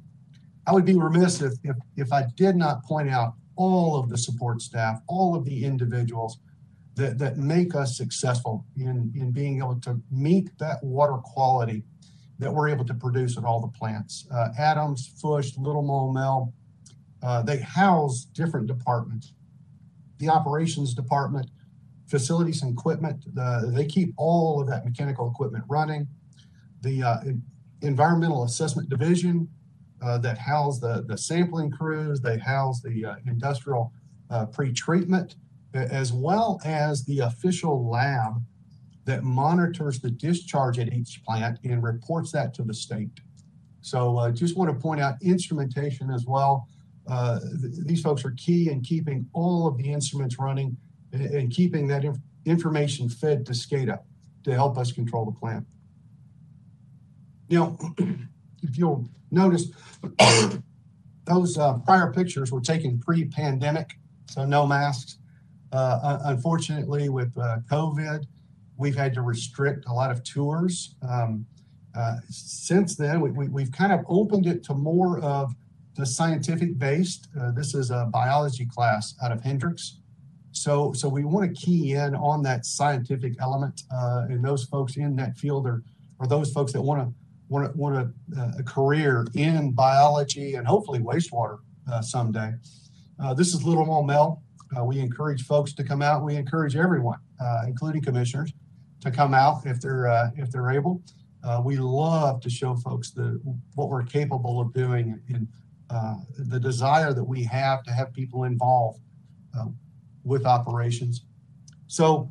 [0.65, 4.17] I would be remiss if, if, if I did not point out all of the
[4.17, 6.39] support staff, all of the individuals
[6.97, 11.83] that, that make us successful in, in being able to meet that water quality
[12.39, 14.27] that we're able to produce at all the plants.
[14.31, 16.53] Uh, Adams, Fourche, Little Maumelle,
[17.23, 19.33] uh, they house different departments.
[20.19, 21.49] The operations department,
[22.07, 26.07] facilities and equipment, the, they keep all of that mechanical equipment running.
[26.81, 27.17] The uh,
[27.81, 29.49] environmental assessment division
[30.01, 33.93] uh, that house the, the sampling crews, they house the uh, industrial
[34.51, 35.35] pre-treatment,
[35.73, 38.41] as well as the official lab
[39.05, 43.21] that monitors the discharge at each plant and reports that to the state.
[43.81, 46.67] So uh, just want to point out instrumentation as well.
[47.07, 50.75] Uh, th these folks are key in keeping all of the instruments running
[51.13, 53.99] and, and keeping that inf information fed to SCADA
[54.43, 55.65] to help us control the plant.
[57.49, 57.77] Now,
[58.61, 59.71] if you'll notice,
[61.25, 63.97] those uh, prior pictures were taken pre-pandemic,
[64.29, 65.16] so no masks.
[65.71, 68.25] Uh, unfortunately, with uh, COVID,
[68.77, 70.95] we've had to restrict a lot of tours.
[71.07, 71.45] Um,
[71.95, 75.53] uh, since then, we, have kind of opened it to more of
[75.95, 77.27] the scientific based.
[77.39, 79.97] Uh, this is a biology class out of Hendrix.
[80.51, 84.95] So, so we want to key in on that scientific element, uh, and those folks
[84.95, 85.83] in that field are,
[86.19, 87.13] are those folks that want to
[87.49, 91.59] want to want a, uh, a, career in biology and hopefully wastewater
[92.01, 92.51] someday.
[93.35, 94.41] This is Little Maumelle.
[94.75, 96.23] Uh, we encourage folks to come out.
[96.23, 98.51] We encourage everyone, uh, including commissioners,
[99.01, 101.01] to come out if they're uh, if they're able.
[101.63, 103.39] we love to show folks the
[103.75, 105.47] what we're capable of doing and
[106.49, 108.99] the desire that we have to have people involved
[110.23, 111.23] with operations.
[111.87, 112.29] So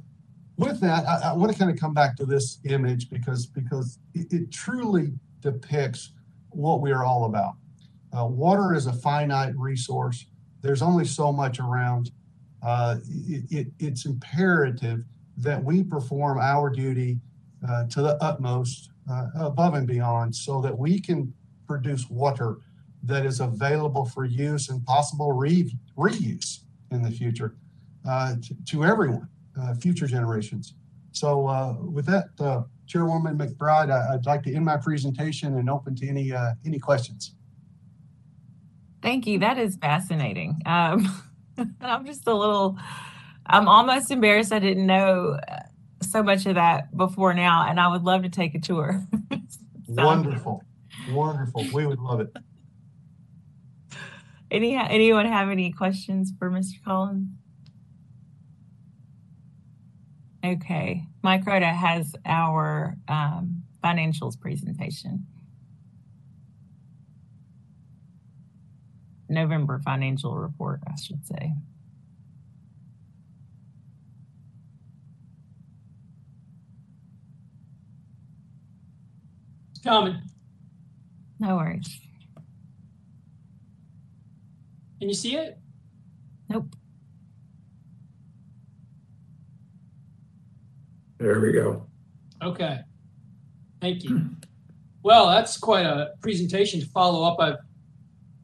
[0.59, 3.99] with that, I, I want to kind of come back to this image because because
[4.15, 6.13] it, it truly depicts
[6.51, 7.55] what we are all about.
[8.17, 10.27] Uh, water is a finite resource.
[10.63, 12.11] There's only so much around.
[12.67, 12.97] Uh,
[13.29, 15.05] it, it, it's imperative
[15.37, 17.21] that we perform our duty
[17.69, 21.33] uh, to the utmost, uh, above and beyond, so that we can
[21.69, 22.59] produce water
[23.05, 27.55] that is available for use and possible re reuse in the future
[28.05, 29.29] to, to everyone
[29.81, 30.75] future generations.
[31.13, 32.31] So with that,
[32.89, 36.33] Chairwoman McBride, I, would like to end my presentation and open to any
[36.65, 37.37] any questions.
[39.03, 39.39] Thank you.
[39.39, 40.61] That is fascinating.
[40.67, 41.23] Um,
[41.81, 42.79] I'm just a little,
[43.47, 45.61] I'm almost embarrassed I didn't know uh,
[46.03, 49.07] so much of that before now, and I would love to take a tour.
[49.89, 50.63] Wonderful.
[51.11, 51.67] Wonderful.
[51.73, 52.35] We would love it.
[54.51, 56.83] Any anyone have any questions for Mr.
[56.85, 57.29] Collins?
[60.45, 65.27] Okay, Mike Rhoda has our um, financials presentation.
[69.29, 71.53] November financial report, I should say.
[79.73, 80.21] It's coming.
[81.39, 82.01] No worries.
[84.99, 85.59] Can you see it?
[86.49, 86.75] Nope.
[91.19, 91.87] There we go.
[92.43, 92.81] Okay.
[93.81, 94.31] Thank you.
[95.03, 97.39] Well, that's quite a presentation to follow up.
[97.41, 97.59] I've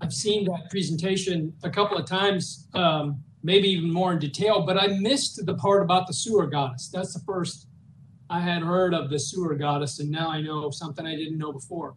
[0.03, 4.77] I've seen that presentation a couple of times, um, maybe even more in detail, but
[4.77, 6.89] I missed the part about the sewer goddess.
[6.89, 7.69] That's the first
[8.29, 11.53] I had heard of the sewer goddess, and now I know something I didn't know
[11.53, 11.95] before.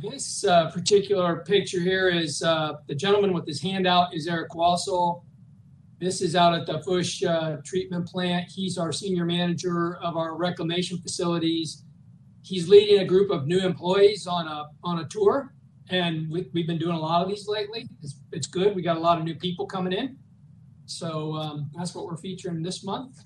[0.00, 4.50] This uh, particular picture here is uh, the gentleman with his hand out is Eric
[4.50, 5.24] Wassel.
[5.98, 8.48] This is out at the Fourche uh, treatment plant.
[8.48, 11.82] He's our senior manager of our reclamation facilities.
[12.42, 15.52] He's leading a group of new employees on a on a tour,
[15.90, 17.88] and we, have been doing a lot of these lately.
[18.02, 18.74] It's, it's good.
[18.74, 20.16] We got a lot of new people coming in,
[20.86, 23.20] so um, that's what we're featuring this month.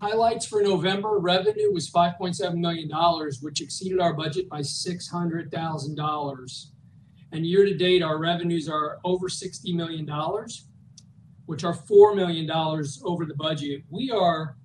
[0.00, 2.90] Highlights for November revenue was $5.7 million,
[3.40, 6.66] which exceeded our budget by $600,000.
[7.32, 10.06] And year to date, our revenues are over $60 million,
[11.46, 12.48] which are $4 million
[13.04, 13.84] over the budget.
[13.90, 14.56] We are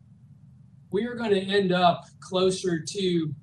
[0.91, 3.33] we are going to end up closer to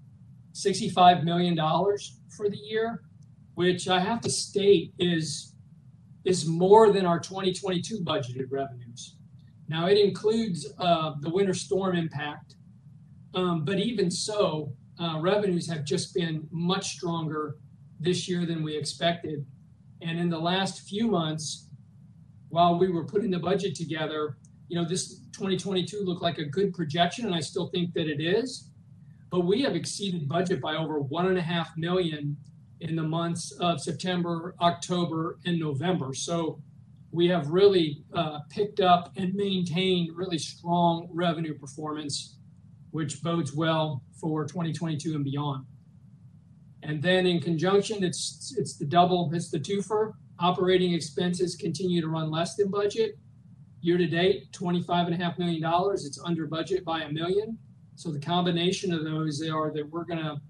[0.59, 3.03] $65 million for the year,
[3.55, 5.55] which I have to state is
[6.25, 9.17] is more than our 2022 budgeted revenues.
[9.69, 12.57] Now, it includes uh, the winter storm impact,
[13.35, 17.57] um, but even so, uh, revenues have just been much stronger
[18.01, 19.47] this year than we expected.
[20.03, 21.69] And in the last few months,
[22.49, 24.37] while we were putting the budget together,
[24.69, 28.21] you know, this 2022 looked like a good projection, and I still think that it
[28.21, 28.68] is.
[29.31, 32.37] But we have exceeded budget by over one and a half million
[32.81, 36.15] in the months of September, October, and November.
[36.15, 36.63] So
[37.11, 42.39] we have really uh, picked up and maintained really strong revenue performance,
[42.91, 45.65] which bodes well for 2022 and beyond.
[46.83, 50.13] And then in conjunction, it's it's the double, it's the twofer.
[50.39, 53.19] Operating expenses continue to run less than budget.
[53.81, 56.05] Year to date, $25 and a half million dollars.
[56.05, 57.59] It's under budget by a million.
[57.99, 60.41] So the combination of those are that we're gonna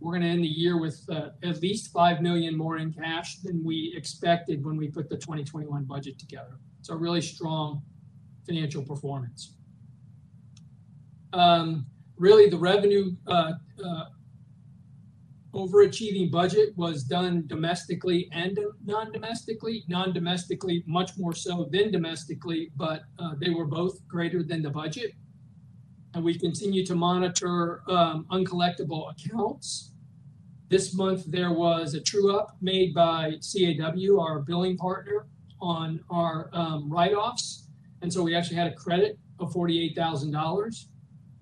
[0.00, 3.64] we're gonna end the year with uh, at least five million more in cash than
[3.64, 6.58] we expected when we put the 2021 budget together.
[6.82, 7.80] So really strong
[8.46, 9.56] financial performance.
[11.32, 11.86] Um,
[12.18, 14.04] really, the revenue uh, uh,
[15.54, 19.84] overachieving budget was done domestically and non-domestically.
[19.88, 25.14] Non-domestically, much more so than domestically, but uh, they were both greater than the budget.
[26.14, 29.92] And we continue to monitor um, uncollectible accounts.
[30.68, 35.26] This month, there was a true up made by CAW, our billing partner,
[35.60, 37.68] on our um, write-offs.
[38.02, 40.86] And so we actually had a credit of $48,000.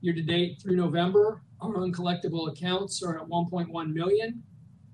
[0.01, 4.43] Year to date through November, our uncollectible accounts are at 1.1 million.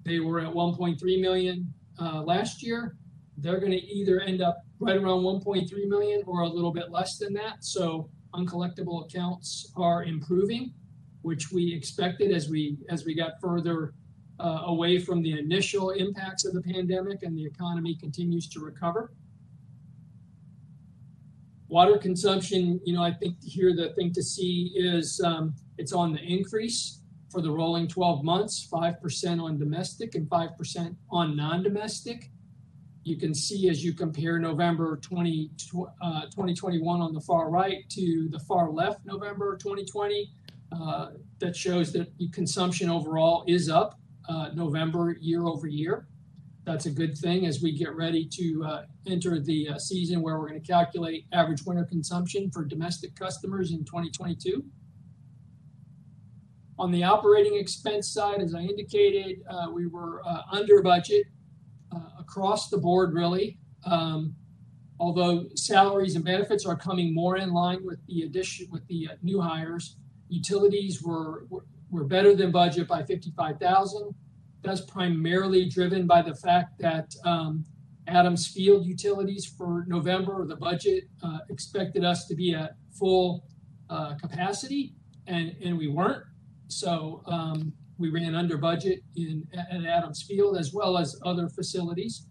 [0.05, 2.97] They were at 1.3 million uh, last year.
[3.39, 7.19] They're going to either end up right around 1.3 million or a little bit less
[7.19, 7.65] than that.
[7.65, 10.73] So uncollectible accounts are improving,
[11.23, 13.95] which we expected as we as we got further
[14.41, 19.13] uh, away from the initial impacts of the pandemic and the economy continues to recover.
[21.69, 26.13] Water consumption, you know, I think here the thing to see is um, it's on
[26.13, 32.31] the increase for the rolling 12 months, 5% on domestic and 5% on non-domestic.
[33.05, 35.51] You can see as you compare November 20,
[36.03, 40.33] uh, 2021 on the far right to the far left, November 2020,
[40.73, 46.09] uh, that shows that consumption overall is up uh, November year over year.
[46.65, 50.39] That's a good thing as we get ready to uh, enter the uh, season where
[50.39, 54.65] we're going to calculate average winter consumption for domestic customers in 2022.
[56.79, 61.27] On the operating expense side, as I indicated, uh, we were under budget
[62.27, 63.59] across the board, really.
[63.85, 64.35] Um,
[64.99, 69.17] although salaries and benefits are coming more in line with the addition with the uh,
[69.23, 69.97] new hires,
[70.29, 71.65] utilities were, were
[71.95, 74.15] were better than budget by 55,000.
[74.63, 77.65] That's primarily driven by the fact that um,
[78.09, 83.45] Adams Field utilities for November, the budget uh, expected us to be at full
[83.89, 84.95] uh, capacity,
[85.29, 86.25] and, and we weren't.
[86.67, 92.27] So um, we ran under budget in at Adams Field as well as other facilities.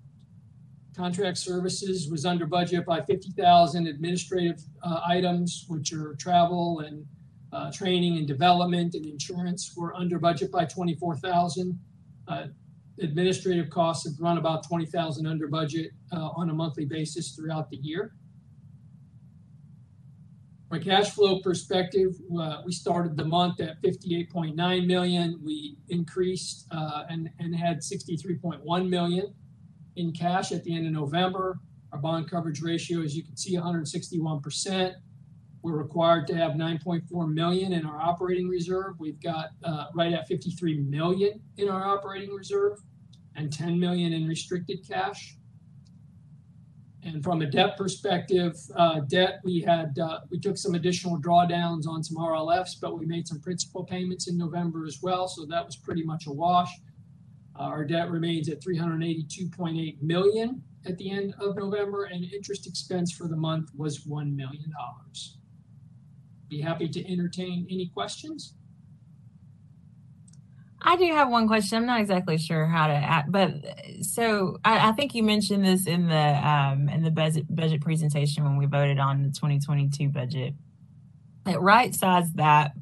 [0.95, 7.05] Contract services was under budget by 50,000 administrative uh, items, which are travel and
[7.51, 11.79] uh, training and development and insurance were under budget by 24,000.
[12.27, 12.45] Uh,
[12.99, 17.77] administrative costs have run about 20,000 under budget uh, on a monthly basis throughout the
[17.77, 18.13] year.
[20.73, 25.39] From a cash flow perspective, uh, we started the month at 58.9 million.
[25.43, 29.35] We increased uh, and, had 63.1 million
[29.97, 31.59] in cash at the end of November.
[31.91, 34.95] Our bond coverage ratio, as you can see, 161%.
[35.61, 38.95] We're required to have 9.4 million in our operating reserve.
[38.97, 42.79] We've got uh, right at 53 million in our operating reserve
[43.35, 45.37] and 10 million in restricted cash.
[47.05, 51.85] And from a debt perspective, uh, debt we had uh, we took some additional drawdowns
[51.85, 55.65] on some RLFs, but we made some principal payments in November as well, so that
[55.65, 56.69] was pretty much a wash.
[57.59, 63.11] Uh, our debt remains at 382.8 million at the end of November, and interest expense
[63.11, 65.37] for the month was one million dollars.
[66.49, 68.55] Be happy to entertain any questions.
[70.85, 71.77] I do have one question.
[71.77, 73.53] I'm not exactly sure how to act, but
[74.01, 78.43] so I, I think you mentioned this in the um, in the budget budget presentation
[78.43, 80.53] when we voted on the 2022 budget.
[81.47, 82.73] It right size that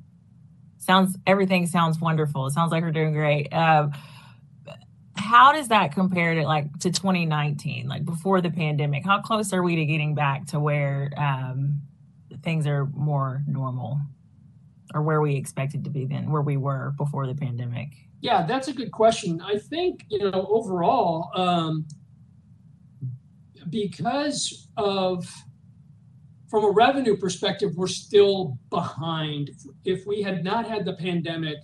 [0.79, 2.47] sounds everything sounds wonderful.
[2.47, 3.53] It sounds like we're doing great.
[3.53, 3.93] Um,
[5.15, 9.05] how does that compare to like to 2019, like before the pandemic?
[9.05, 11.81] How close are we to getting back to where um,
[12.43, 13.99] things are more normal?
[14.93, 17.89] Or where we expected to be then, where we were before the pandemic?
[18.21, 19.41] Yeah, that's a good question.
[19.41, 21.85] I think, you know, overall, um,
[23.69, 25.27] because of
[26.49, 29.51] from a revenue perspective, we're still behind.
[29.85, 31.57] If we had not had the pandemic,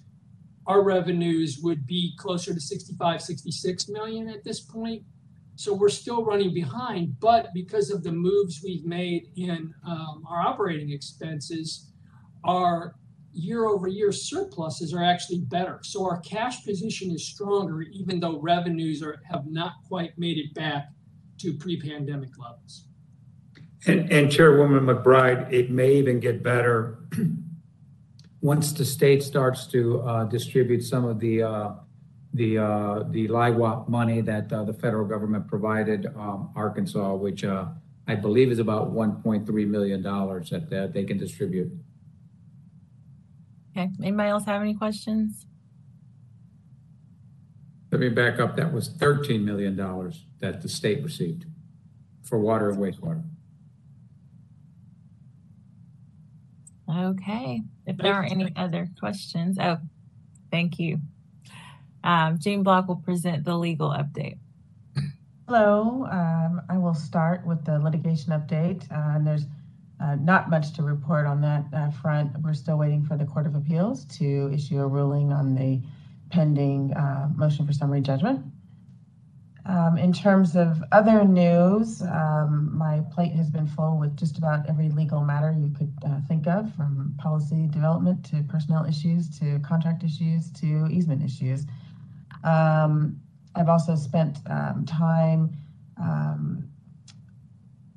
[0.66, 5.04] our revenues would be closer to 65, 66 million at this point.
[5.56, 7.20] So we're still running behind.
[7.20, 11.92] But because of the moves we've made in um, our operating expenses,
[12.46, 12.96] our
[13.38, 15.80] year over year surpluses are actually better.
[15.84, 20.54] So our cash position is stronger, even though revenues are, have not quite made it
[20.54, 20.90] back
[21.40, 22.86] to pre pandemic levels.
[23.86, 27.00] And, and Chairwoman McBride, it may even get better
[28.42, 31.72] once the state starts to uh, distribute some of the uh,
[32.34, 37.66] the uh, the LIHWAP money that uh, the federal government provided um, Arkansas, which uh,
[38.08, 41.72] I believe is about 1.3 million dollars that, that they can distribute.
[43.78, 43.92] Okay.
[44.02, 45.46] Anybody else have any questions?
[47.92, 48.56] Let me back up.
[48.56, 51.46] That was 13 million dollars that the state received
[52.24, 53.24] for water and wastewater.
[56.90, 57.62] Okay.
[57.86, 59.78] If there are any other questions, oh,
[60.50, 61.00] thank you.
[62.04, 64.40] Um, Jean Block will present the legal update.
[65.48, 68.84] Hello, um, I will start with the litigation update.
[68.92, 69.46] Uh, and there's
[70.00, 72.32] uh, not much to report on that uh, front.
[72.42, 75.82] We're still waiting for the Court of Appeals to issue a ruling on the
[76.30, 78.46] pending uh, motion for summary judgment.
[79.66, 84.70] Um, in terms of other news, um, my plate has been full with just about
[84.70, 89.60] every legal matter you could uh, think of, from policy development to personnel issues to
[89.60, 91.66] contract issues to easement issues.
[92.46, 93.20] Um,
[93.56, 95.58] I've also spent um, time
[95.98, 96.70] um,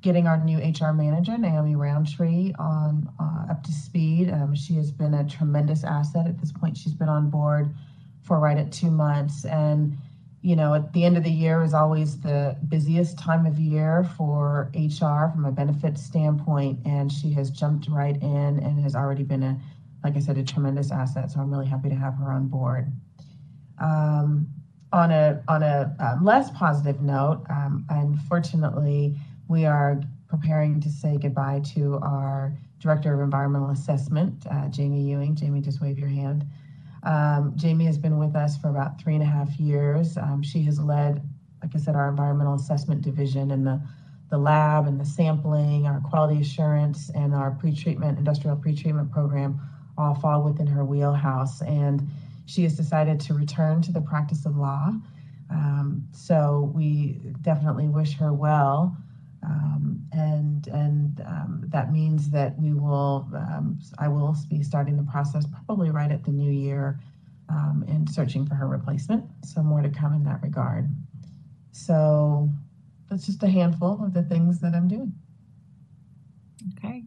[0.01, 4.31] getting our new HR manager, Naomi Roundtree, on uh, up to speed.
[4.31, 6.77] Um, she has been a tremendous asset at this point.
[6.77, 7.73] She's been on board
[8.23, 9.97] for right at two months, and
[10.41, 14.03] you know, at the end of the year is always the busiest time of year
[14.17, 19.23] for HR from a benefits standpoint, and she has jumped right in and has already
[19.23, 19.59] been a,
[20.03, 21.29] like I said, a tremendous asset.
[21.29, 22.91] So I'm really happy to have her on board.
[23.79, 24.47] Um,
[24.93, 29.15] on a on a um, less positive note, um, unfortunately,
[29.51, 35.35] we are preparing to say goodbye to our director of environmental assessment, uh, Jamie Ewing.
[35.35, 36.45] Jamie, just wave your hand.
[37.03, 40.17] Um, Jamie has been with us for about three and a half years.
[40.17, 41.21] Um, she has led,
[41.61, 43.81] like I said, our environmental assessment division and the
[44.29, 49.59] the lab and the sampling, our quality assurance, and our pretreatment, industrial pretreatment program
[49.97, 51.61] all fall within her wheelhouse.
[51.61, 52.07] And
[52.45, 54.93] she has decided to return to the practice of law.
[55.49, 58.95] Um, so we definitely wish her well.
[59.43, 65.03] Um, and and um, that means that we will, um, I will be starting the
[65.03, 66.99] process probably right at the new year
[67.49, 69.25] um, in searching for her replacement.
[69.45, 70.89] So more to come in that regard.
[71.71, 72.49] So
[73.09, 75.13] that's just a handful of the things that I'm doing.
[76.77, 77.03] Okay.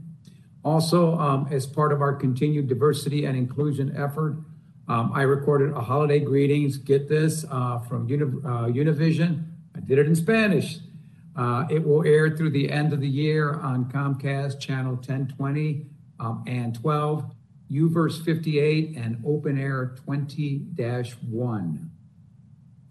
[0.64, 4.38] Also, um, as part of our continued diversity and inclusion effort,
[4.88, 9.46] um, I recorded a holiday greetings, get this, uh, from uh, Univision.
[9.76, 10.78] I did it in Spanish.
[11.72, 15.88] It will air through the end of the year on Comcast Channel 1020
[16.20, 17.26] um, and 12,
[17.72, 20.60] UVerse 58, and Open Air 20
[21.28, 21.92] 1.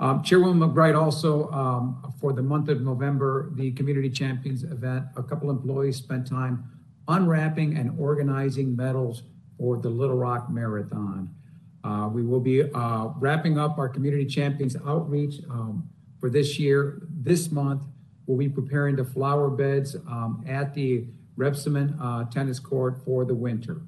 [0.00, 5.22] Um, Chairwoman McBride also, um, for the month of November, the Community Champions event, a
[5.22, 6.70] couple employees spent time
[7.08, 9.24] unwrapping and organizing medals
[9.58, 11.34] for the Little Rock Marathon.
[11.82, 15.88] Uh, we will be uh, wrapping up our Community Champions outreach um,
[16.20, 17.02] for this year.
[17.08, 17.82] This month,
[18.26, 23.34] we'll be preparing the flower beds um, at the Rebsamen uh, Tennis Court for the
[23.34, 23.80] winter.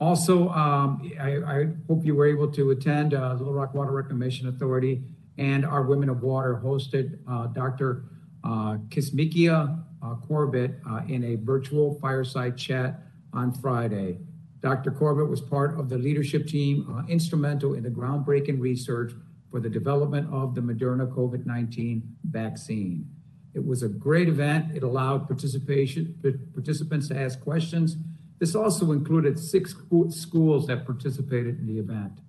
[0.00, 4.48] Also, um, I, I hope you were able to attend uh, Little Rock Water Reclamation
[4.48, 5.02] Authority
[5.38, 8.04] and our Women of Water hosted uh, Dr.
[8.42, 13.00] Uh, Kizzmekia uh, Corbett uh, in a virtual fireside chat
[13.32, 14.18] on Friday.
[14.60, 14.90] Dr.
[14.90, 19.12] Corbett was part of the leadership team uh, instrumental in the groundbreaking research
[19.50, 23.08] for the development of the Moderna COVID 19 vaccine.
[23.54, 24.74] It was a great event.
[24.74, 26.18] It allowed participation
[26.52, 27.96] participants to ask questions.
[28.44, 29.74] This also included six
[30.10, 32.20] schools that participated in the event.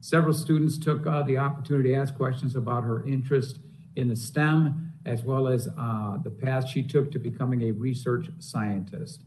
[0.00, 3.58] Several students took uh, the opportunity to ask questions about her interest
[3.94, 8.30] in the STEM, as well as uh, the path she took to becoming a research
[8.38, 9.24] scientist.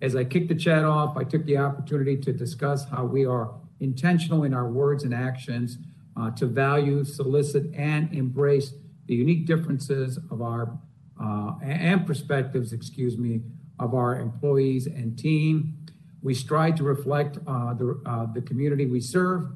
[0.00, 3.50] As I kicked the chat off, I took the opportunity to discuss how we are
[3.80, 5.76] intentional in our words and actions
[6.16, 8.72] uh, to value, solicit, and embrace
[9.08, 10.72] the unique differences of our
[11.22, 13.42] uh, and perspectives, excuse me,
[13.82, 15.76] of our employees and team.
[16.22, 19.46] We strive to reflect uh, the, uh, the community we serve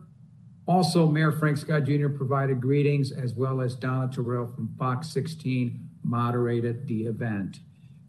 [0.66, 2.08] also, Mayor Frank Scott Jr.
[2.08, 7.60] provided greetings as well as Donna Terrell from Fox 16 moderated the event.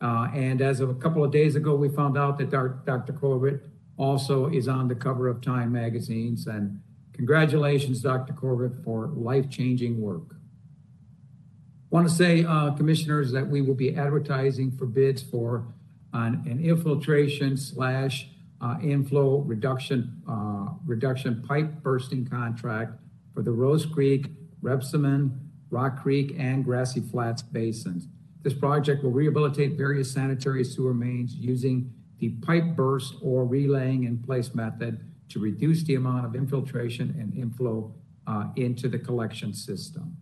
[0.01, 3.13] Uh, and as of a couple of days ago, we found out that Dr.
[3.13, 3.63] Corbett
[3.97, 6.47] also is on the cover of Time magazines.
[6.47, 6.81] And
[7.13, 8.33] congratulations, Dr.
[8.33, 10.35] Corbett, for life-changing work.
[11.91, 15.67] Want to say, uh, commissioners, that we will be advertising for bids for
[16.13, 18.29] an, an infiltration slash
[18.61, 22.93] uh, inflow reduction uh, reduction pipe bursting contract
[23.33, 24.31] for the Rose Creek,
[24.63, 25.37] Rebsamen,
[25.69, 28.07] Rock Creek, and Grassy Flats basins.
[28.41, 34.17] This project will rehabilitate various sanitary sewer mains using the pipe burst or relaying in
[34.17, 37.93] place method to reduce the amount of infiltration and inflow
[38.25, 40.17] uh, into the collection system.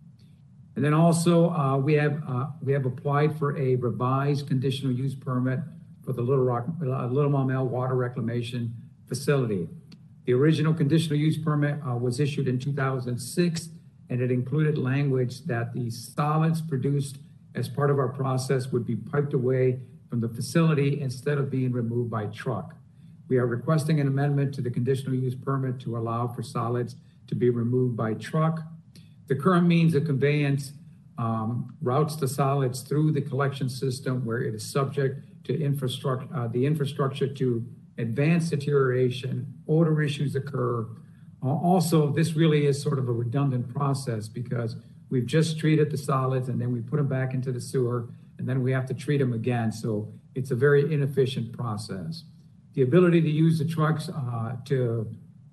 [0.74, 5.60] And then also we have applied for a revised conditional use permit
[6.06, 8.72] for the Little Rock, uh, Little Maumelle Water Reclamation
[9.08, 9.68] Facility.
[10.24, 13.68] The original conditional use permit uh, was issued in 2006,
[14.08, 17.18] and it included language that the solids produced
[17.56, 21.72] as part of our process would be piped away from the facility instead of being
[21.72, 22.74] removed by truck.
[23.28, 26.94] We are requesting an amendment to the conditional use permit to allow for solids
[27.26, 28.62] to be removed by truck.
[29.26, 30.72] The current means of conveyance
[31.18, 36.48] um, routes the solids through the collection system where it is subject to infrastructure, uh,
[36.48, 37.64] the infrastructure to
[37.98, 40.86] advance deterioration, odor issues occur.
[41.42, 44.76] Also, this really is sort of a redundant process because
[45.10, 48.48] we've just treated the solids and then we put them back into the sewer and
[48.48, 49.70] then we have to treat them again.
[49.70, 52.24] So it's a very inefficient process.
[52.74, 55.08] The ability to use the trucks uh, to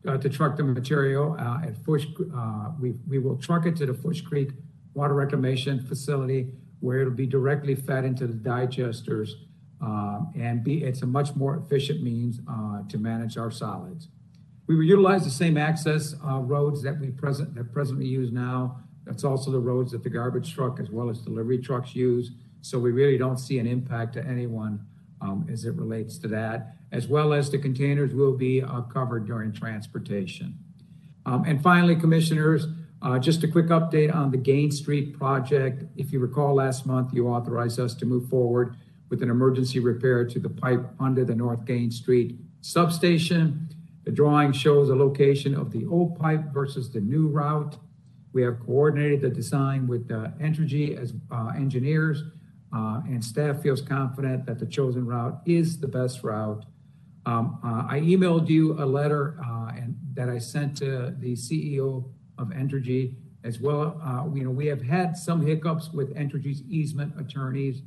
[0.05, 3.85] uh, to truck the material uh, at Fourche, uh, we, we will truck it to
[3.85, 4.49] the Fourche Creek
[4.95, 9.35] Water Reclamation Facility where it'll be directly fed into the digesters
[9.83, 14.07] um, and be, it's a much more efficient means uh, to manage our solids.
[14.65, 18.79] We will utilize the same access uh, roads that we present that presently use now.
[19.03, 22.31] That's also the roads that the garbage truck as well as delivery trucks use.
[22.61, 24.85] So we really don't see an impact to anyone
[25.19, 29.25] um, as it relates to that, as well as the containers will be uh, covered
[29.25, 30.57] during transportation.
[31.25, 32.67] Um, and finally, commissioners,
[33.01, 35.83] uh, just a quick update on the Gain Street project.
[35.97, 38.77] If you recall last month, you authorized us to move forward
[39.13, 43.69] with an emergency repair to the pipe under the North Gain Street substation.
[44.05, 47.77] The drawing shows the location of the old pipe versus the new route.
[48.31, 52.23] We have coordinated the design with uh, Entergy as uh, engineers,
[52.75, 56.65] uh, and staff feels confident that the chosen route is the best route.
[57.27, 62.03] Um, uh, I emailed you a letter uh, and that I sent to the CEO
[62.39, 64.01] of Entergy as well.
[64.03, 67.83] Uh, you know, we have had some hiccups with Entergy's easement attorneys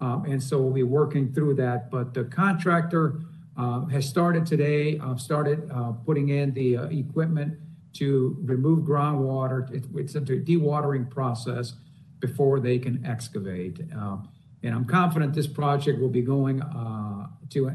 [0.00, 1.90] and so we'll be working through that.
[1.90, 3.20] But the contractor
[3.56, 7.56] uh, has started today, uh, started uh, putting in the uh, equipment
[7.94, 9.72] to remove groundwater.
[9.72, 11.74] It, it's a dewatering process
[12.18, 13.80] before they can excavate.
[13.92, 14.28] Um,
[14.62, 17.70] and I'm confident this project will be going uh, to,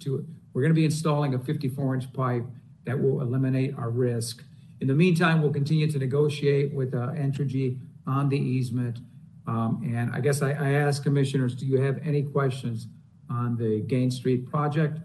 [0.00, 2.44] to, we're going to be installing a 54 inch pipe
[2.84, 4.42] that will eliminate our risk.
[4.80, 8.98] In the meantime, we'll continue to negotiate with Entergy on the easement.
[9.46, 12.88] Um, and I guess I, I ask commissioners, do you have any questions
[13.28, 14.98] on the Gain Street project?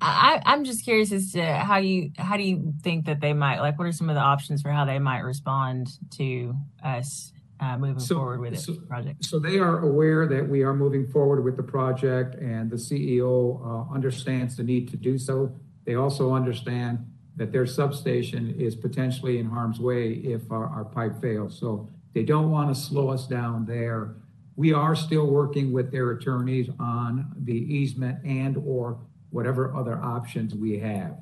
[0.00, 3.58] I, I'm just curious as to how you how do you think that they might
[3.60, 7.76] like what are some of the options for how they might respond to us uh,
[7.76, 9.24] moving so, forward with so, this project?
[9.24, 13.60] So they are aware that we are moving forward with the project, and the CEO
[13.60, 15.52] uh, understands the need to do so.
[15.84, 17.04] They also understand
[17.38, 21.58] that their substation is potentially in harm's way if our, our pipe fails.
[21.58, 24.16] So they don't want to slow us down there.
[24.56, 28.98] We are still working with their attorneys on the easement and/or
[29.30, 31.16] whatever other options we have.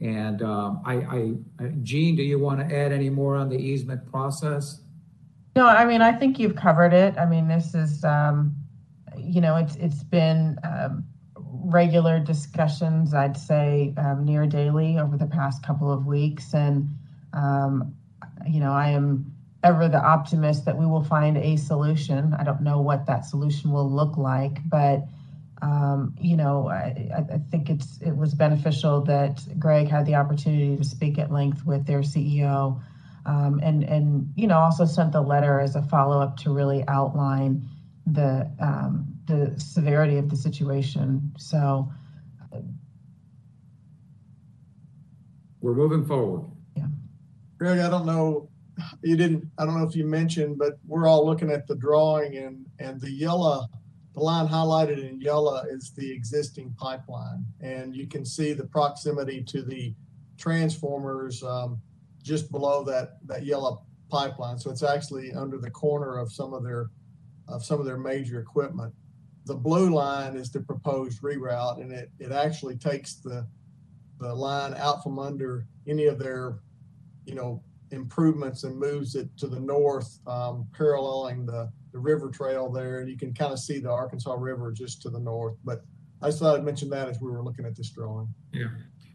[0.00, 1.34] And um, I, I,
[1.82, 4.80] Jean, do you want to add any more on the easement process?
[5.56, 7.18] No, I mean, I think you've covered it.
[7.18, 8.56] I mean, this is, um,
[9.16, 11.04] you know, it's, it's been, um,
[11.68, 16.54] regular discussions, I'd say, um, near daily over the past couple of weeks.
[16.54, 16.88] And,
[17.34, 17.94] um,
[18.46, 22.34] you know, I am ever the optimist that we will find a solution.
[22.38, 25.04] I don't know what that solution will look like, but,
[25.60, 30.76] um, you know, I, I think it's, it was beneficial that Greg had the opportunity
[30.76, 32.80] to speak at length with their CEO.
[33.26, 37.68] Um, and, and, you know, also sent the letter as a follow-up to really outline
[38.06, 41.32] the, um, the severity of the situation.
[41.38, 41.88] So,
[45.60, 46.44] We're moving forward.
[46.76, 46.86] Yeah.
[47.58, 48.48] Greg, I don't know,
[49.02, 52.36] you didn't, I don't know if you mentioned, but we're all looking at the drawing
[52.36, 53.66] and, and the yellow,
[54.14, 57.44] the line highlighted in yellow is the existing pipeline.
[57.60, 59.94] And you can see the proximity to the
[60.38, 61.80] transformers, um,
[62.22, 64.58] just below that, that yellow pipeline.
[64.58, 66.90] So it's actually under the corner of some of their,
[67.48, 68.94] of some of their major equipment.
[69.48, 73.46] The blue line is the proposed reroute and it, it actually takes the,
[74.20, 76.60] the line out from under any of their
[77.28, 82.70] you know, improvements and moves it to the north, um, paralleling the, the river trail
[82.70, 83.00] there.
[83.00, 85.56] And you can kind of see the Arkansas River just to the north.
[85.64, 85.82] But
[86.22, 88.28] I just thought I'd mention that as we were looking at this drawing.
[88.52, 88.68] Yeah.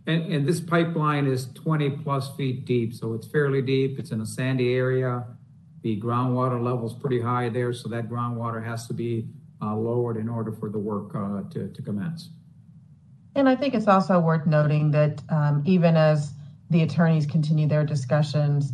[0.06, 4.00] And, and this pipeline is 20 plus feet deep, so it's fairly deep.
[4.00, 5.26] It's in a sandy area.
[5.82, 9.28] The groundwater level is pretty high there, so that groundwater has to be
[9.72, 12.30] lowered in order for the work uh, to, to commence.
[13.36, 16.34] and I think it's also worth noting that, um, even as
[16.70, 18.74] the attorneys continue their discussions,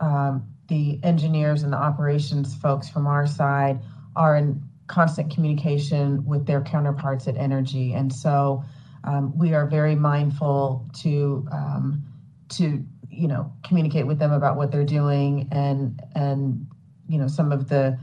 [0.00, 3.80] um, the engineers and the operations folks from our side
[4.16, 7.94] are in constant communication with their counterparts at Entergy.
[7.94, 8.64] And so,
[9.04, 12.02] um, we are very mindful to, um,
[12.50, 16.66] to, you know, communicate with them about what they're doing and, and,
[17.08, 17.98] you know, some of the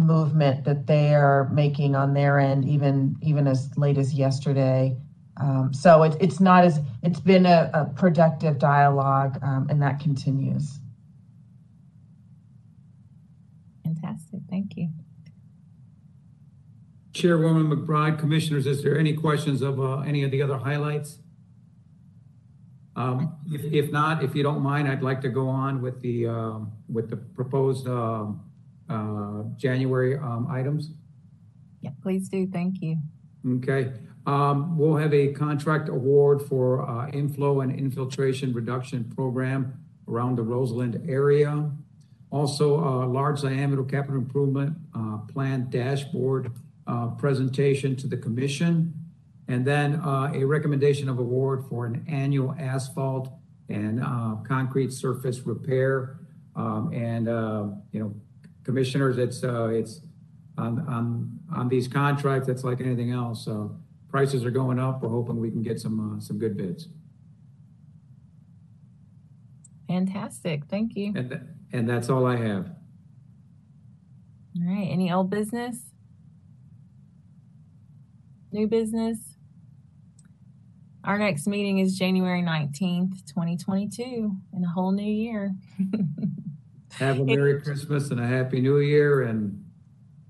[0.00, 4.96] movement that they are making on their end, even, even as late as yesterday.
[5.36, 10.00] Um, so it, it's not as, it's been a, a productive dialogue, um, and that
[10.00, 10.80] continues.
[13.84, 14.40] Fantastic.
[14.50, 14.88] Thank you.
[17.12, 21.18] Chairwoman McBride, Commissioners, is there any questions of uh, any of the other highlights?
[22.96, 26.26] Um, If, if not, if you don't mind, I'd like to go on with the,
[26.26, 28.42] um, with the proposed um,
[28.90, 30.90] uh, January um, items.
[31.80, 32.46] Yeah, please do.
[32.46, 32.98] Thank you.
[33.46, 33.92] Okay,
[34.26, 39.72] um, we'll have a contract award for, uh, inflow and infiltration reduction program
[40.06, 41.70] around the Roseland area.
[42.30, 46.52] Also, a large diameter capital improvement, uh, plan dashboard,
[46.86, 48.92] uh, presentation to the commission.
[49.48, 53.32] And then, uh, a recommendation of award for an annual asphalt
[53.68, 56.20] and, uh, concrete surface repair.
[56.54, 58.14] Um, and, uh, you know,
[58.64, 60.00] commissioners, it's, uh, it's,
[60.58, 63.44] on, on, on these contracts, it's like anything else.
[63.44, 63.76] So
[64.08, 65.02] prices are going up.
[65.02, 66.88] We're hoping we can get some, uh, some good bids.
[69.88, 70.66] Fantastic.
[70.66, 71.12] Thank you.
[71.16, 72.70] And, and that's all I have.
[74.56, 74.88] All right.
[74.90, 75.78] Any old business?
[78.52, 79.18] New business?
[81.02, 85.54] Our next meeting is January 19th, 2022, in a whole new year.
[86.98, 89.64] Have a Merry Christmas and a Happy New Year and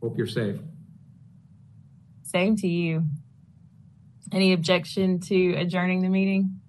[0.02, 0.56] hope you're safe.
[2.22, 3.04] Same to you.
[4.32, 6.61] Any objection to adjourning the meeting?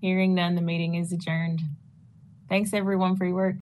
[0.00, 1.60] Hearing none, the meeting is adjourned.
[2.48, 3.50] Thanks everyone for your work.